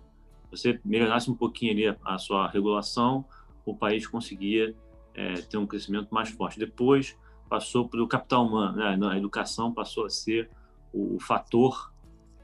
[0.50, 3.26] Você melhorasse um pouquinho ali a, a sua regulação,
[3.66, 4.76] o país conseguia
[5.14, 6.60] é, ter um crescimento mais forte.
[6.60, 7.18] Depois
[7.50, 8.98] passou para o capital humano, né?
[9.10, 10.50] a educação passou a ser
[10.93, 11.93] o, o fator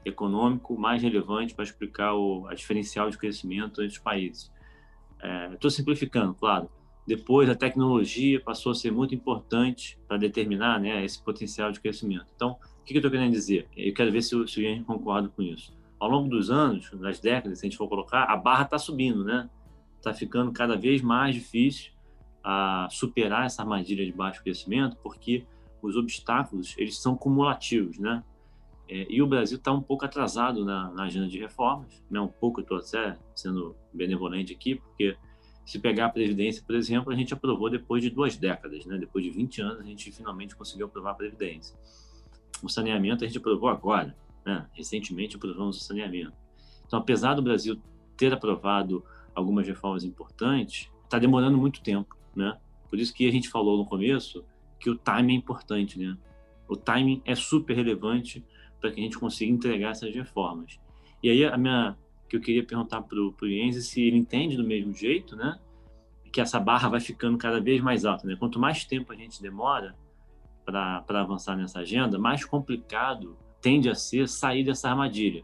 [0.04, 4.52] econômico mais relevante para explicar o a diferencial de crescimento entre os países.
[5.52, 6.68] Estou é, simplificando, claro.
[7.06, 12.26] Depois, a tecnologia passou a ser muito importante para determinar né, esse potencial de crescimento.
[12.34, 13.68] Então, o que, que eu estou querendo dizer?
[13.76, 17.18] Eu quero ver se se o Ian concorda com isso ao longo dos anos, das
[17.20, 19.48] décadas, se a gente for colocar, a barra está subindo, né?
[19.96, 21.92] Está ficando cada vez mais difícil
[22.42, 25.46] a superar essa armadilha de baixo crescimento, porque
[25.80, 28.22] os obstáculos eles são cumulativos, né?
[28.88, 32.20] É, e o Brasil está um pouco atrasado na, na, agenda de reformas, né?
[32.20, 35.16] Um pouco, estou até sendo benevolente aqui, porque
[35.64, 38.98] se pegar a Previdência, por exemplo, a gente aprovou depois de duas décadas, né?
[38.98, 41.74] Depois de 20 anos, a gente finalmente conseguiu aprovar a Previdência.
[42.62, 44.14] O saneamento a gente aprovou agora,
[44.44, 44.66] né?
[44.72, 46.32] recentemente aprovamos o saneamento.
[46.86, 47.80] Então, apesar do Brasil
[48.16, 52.56] ter aprovado algumas reformas importantes, está demorando muito tempo, né?
[52.88, 54.44] Por isso que a gente falou no começo
[54.78, 56.16] que o timing é importante, né?
[56.68, 58.44] O timing é super relevante
[58.80, 60.78] para que a gente consiga entregar essas reformas.
[61.22, 61.96] E aí a minha
[62.28, 65.58] que eu queria perguntar para o Jens se ele entende do mesmo jeito, né?
[66.32, 68.36] Que essa barra vai ficando cada vez mais alta, né?
[68.36, 69.96] Quanto mais tempo a gente demora
[70.64, 75.42] para avançar nessa agenda, mais complicado tende a ser sair dessa armadilha,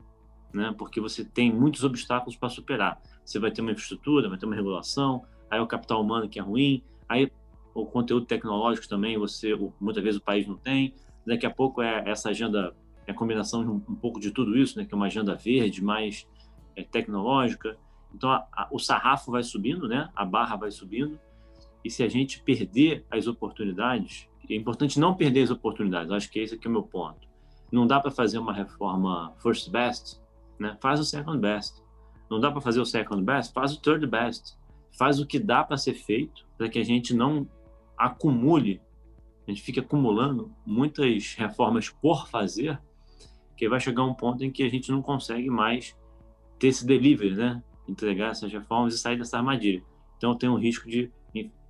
[0.52, 0.74] né?
[0.76, 3.00] Porque você tem muitos obstáculos para superar.
[3.24, 6.42] Você vai ter uma infraestrutura, vai ter uma regulação, aí o capital humano que é
[6.42, 7.32] ruim, aí
[7.72, 10.92] o conteúdo tecnológico também você muitas vezes o país não tem.
[11.26, 14.54] Daqui a pouco é essa agenda é a combinação de um, um pouco de tudo
[14.54, 14.84] isso, né?
[14.84, 16.28] Que é uma agenda verde mais
[16.76, 17.78] é, tecnológica.
[18.14, 20.10] Então a, a, o sarrafo vai subindo, né?
[20.14, 21.18] A barra vai subindo.
[21.82, 26.12] E se a gente perder as oportunidades, é importante não perder as oportunidades.
[26.12, 27.29] Acho que esse aqui é o meu ponto
[27.70, 30.20] não dá para fazer uma reforma first best,
[30.58, 30.76] né?
[30.80, 31.82] Faz o second best.
[32.30, 34.58] Não dá para fazer o second best, faz o third best.
[34.98, 37.48] Faz o que dá para ser feito para que a gente não
[37.96, 38.80] acumule,
[39.46, 42.80] a gente fique acumulando muitas reformas por fazer,
[43.56, 45.96] que vai chegar um ponto em que a gente não consegue mais
[46.58, 47.62] ter esse delivery, né?
[47.88, 49.82] Entregar essas reformas e sair dessa armadilha.
[50.16, 51.10] Então tem um risco de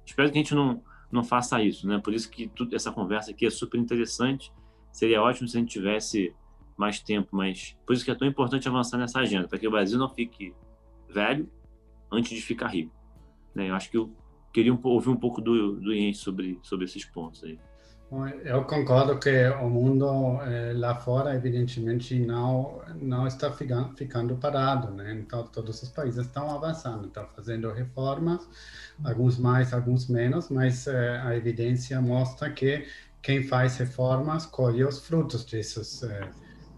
[0.05, 1.98] espero que a gente não não faça isso, né?
[1.98, 4.53] Por isso que tudo, essa conversa aqui é super interessante
[4.93, 6.34] seria ótimo se a gente tivesse
[6.76, 9.70] mais tempo, mas por isso que é tão importante avançar nessa agenda, para que o
[9.70, 10.55] Brasil não fique
[11.09, 11.49] velho
[12.11, 12.95] antes de ficar rico.
[13.55, 13.68] Né?
[13.68, 14.11] Eu acho que eu
[14.53, 17.59] queria ouvir um pouco do, do Ian sobre, sobre esses pontos aí.
[18.45, 24.91] Eu concordo que o mundo eh, lá fora, evidentemente, não não está ficando, ficando parado,
[24.91, 25.14] né?
[25.14, 28.49] Então, todos os países estão avançando, estão fazendo reformas,
[29.05, 32.84] alguns mais, alguns menos, mas eh, a evidência mostra que
[33.23, 36.29] quem faz reformas colhe os frutos dessas, eh,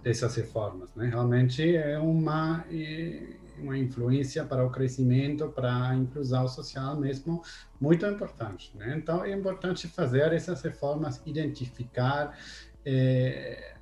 [0.02, 0.90] dessas reformas.
[0.94, 1.08] Né?
[1.08, 2.64] Realmente é uma,
[3.58, 7.42] uma influência para o crescimento, para a inclusão social mesmo,
[7.80, 8.76] muito importante.
[8.76, 8.94] Né?
[8.96, 12.36] Então, é importante fazer essas reformas, identificar
[12.84, 13.74] eh,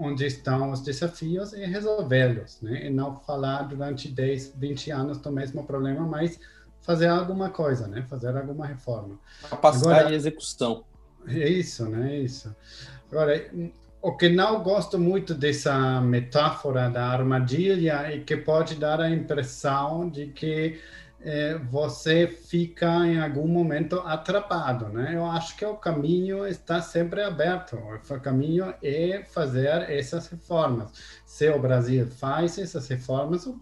[0.00, 2.86] onde estão os desafios e resolvê-los, né?
[2.86, 6.40] E não falar durante 10, 20 anos do mesmo problema, mas
[6.80, 8.06] fazer alguma coisa, né?
[8.08, 9.18] Fazer alguma reforma.
[9.50, 10.84] Capacidade Agora, de execução.
[11.32, 12.16] É isso, né?
[12.16, 12.54] É isso.
[13.10, 13.50] Agora,
[14.02, 20.08] o que não gosto muito dessa metáfora da armadilha é que pode dar a impressão
[20.08, 20.80] de que
[21.22, 25.14] é, você fica em algum momento atrapado, né?
[25.14, 27.76] Eu acho que o caminho está sempre aberto.
[27.76, 30.90] O caminho é fazer essas reformas.
[31.26, 33.60] Se o Brasil faz essas reformas, o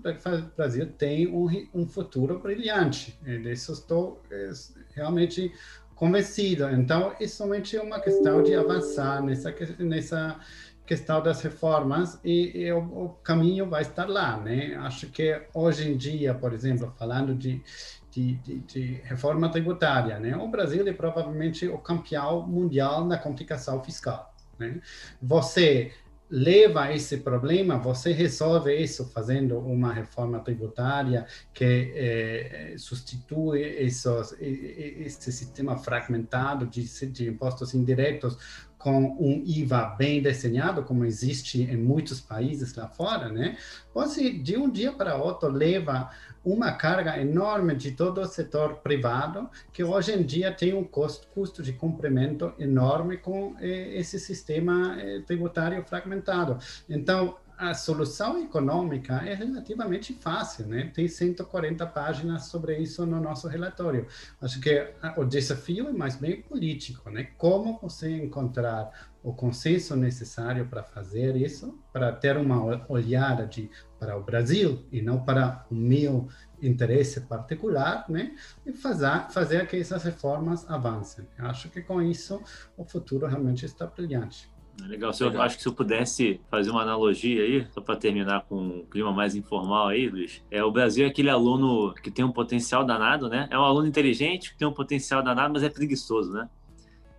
[0.56, 3.18] Brasil tem um, um futuro brilhante.
[3.22, 4.50] Disso estou é,
[4.94, 5.52] realmente
[5.99, 6.70] convencido.
[6.70, 10.40] Então, é somente uma questão de avançar nessa nessa
[10.86, 14.74] questão das reformas e, e o, o, caminho vai estar lá, né?
[14.76, 17.62] Acho que hoje em dia, por exemplo, falando de,
[18.11, 20.34] de, de, de reforma tributária, né?
[20.34, 24.80] O Brasil é provavelmente o campeão mundial na complicação fiscal, né?
[25.20, 25.92] Você
[26.30, 31.64] leva esse problema, você resolve isso fazendo uma reforma tributária que
[31.94, 38.36] eh, substitui esses, esse sistema fragmentado de, de impostos indiretos
[38.78, 43.56] com um IVA bem desenhado, como existe em muitos países lá fora, né?
[43.92, 46.10] Você, de um dia para outro, leva
[46.45, 51.26] uma carga enorme de todo o setor privado, que hoje em dia tem um custo,
[51.28, 56.59] custo de cumprimento enorme com eh, esse sistema eh, tributário fragmentado.
[56.89, 60.92] Então, a solução econômica é relativamente fácil, né?
[60.94, 64.06] Tem 140 páginas sobre isso no nosso relatório.
[64.40, 67.30] Acho que o desafio é mais bem político, né?
[67.36, 74.16] Como você encontrar o consenso necessário para fazer isso, para ter uma olhada de para
[74.16, 76.28] o Brasil e não para o meu
[76.62, 78.36] interesse particular, né?
[78.64, 81.26] E fazer fazer que essas reformas avancem.
[81.36, 82.40] Acho que com isso
[82.76, 84.48] o futuro realmente está brilhante.
[84.86, 85.12] Legal.
[85.12, 88.56] Se eu acho que se eu pudesse fazer uma analogia aí, só para terminar com
[88.56, 92.32] um clima mais informal aí, Luiz, é o Brasil é aquele aluno que tem um
[92.32, 93.48] potencial danado, né?
[93.50, 96.48] É um aluno inteligente que tem um potencial danado, mas é preguiçoso, né?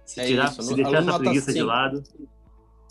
[0.05, 0.64] Se, é tirar, isso.
[0.64, 2.03] se deixar essa preguiça de lado.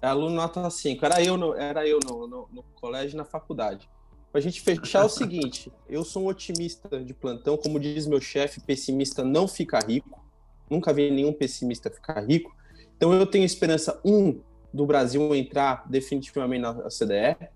[0.00, 1.04] É aluno nota 5.
[1.04, 3.88] Era eu no, era eu no, no, no colégio e na faculdade.
[4.30, 8.06] Para a gente fechar é o seguinte: eu sou um otimista de plantão, como diz
[8.06, 10.24] meu chefe, pessimista não fica rico.
[10.70, 12.54] Nunca vi nenhum pessimista ficar rico.
[12.96, 14.40] Então eu tenho esperança, um,
[14.72, 17.48] do Brasil entrar definitivamente na CDE.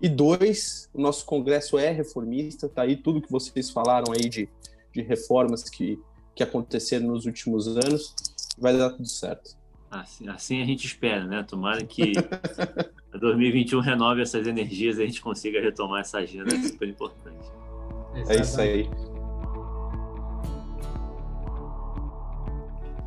[0.00, 4.48] E dois, o nosso Congresso é reformista, tá aí tudo que vocês falaram aí de,
[4.92, 5.98] de reformas que,
[6.34, 8.14] que aconteceram nos últimos anos,
[8.58, 9.56] vai dar tudo certo.
[9.90, 11.44] Assim, assim a gente espera, né?
[11.44, 12.12] Tomara que
[13.18, 17.52] 2021 renove essas energias e a gente consiga retomar essa agenda super importante.
[18.28, 18.90] É isso aí.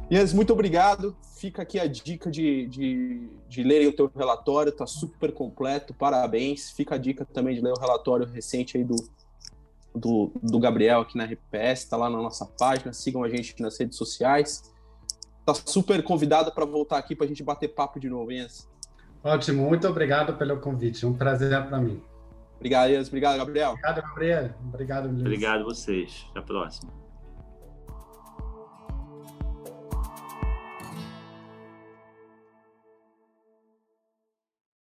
[0.09, 1.15] Ians, muito obrigado.
[1.37, 6.71] Fica aqui a dica de, de, de lerem o teu relatório, está super completo, parabéns.
[6.71, 8.95] Fica a dica também de ler o relatório recente aí do,
[9.93, 13.77] do, do Gabriel aqui na RPS, está lá na nossa página, sigam a gente nas
[13.77, 14.73] redes sociais.
[15.45, 18.67] Tá super convidado para voltar aqui para a gente bater papo de novo, Ians.
[19.23, 22.01] Ótimo, muito obrigado pelo convite, um prazer para mim.
[22.55, 23.07] Obrigado, Ians.
[23.07, 23.71] Obrigado, Gabriel.
[23.71, 24.49] Obrigado, Gabriel.
[24.67, 25.21] Obrigado, Luiz.
[25.21, 26.25] Obrigado a vocês.
[26.31, 27.06] Até a próxima.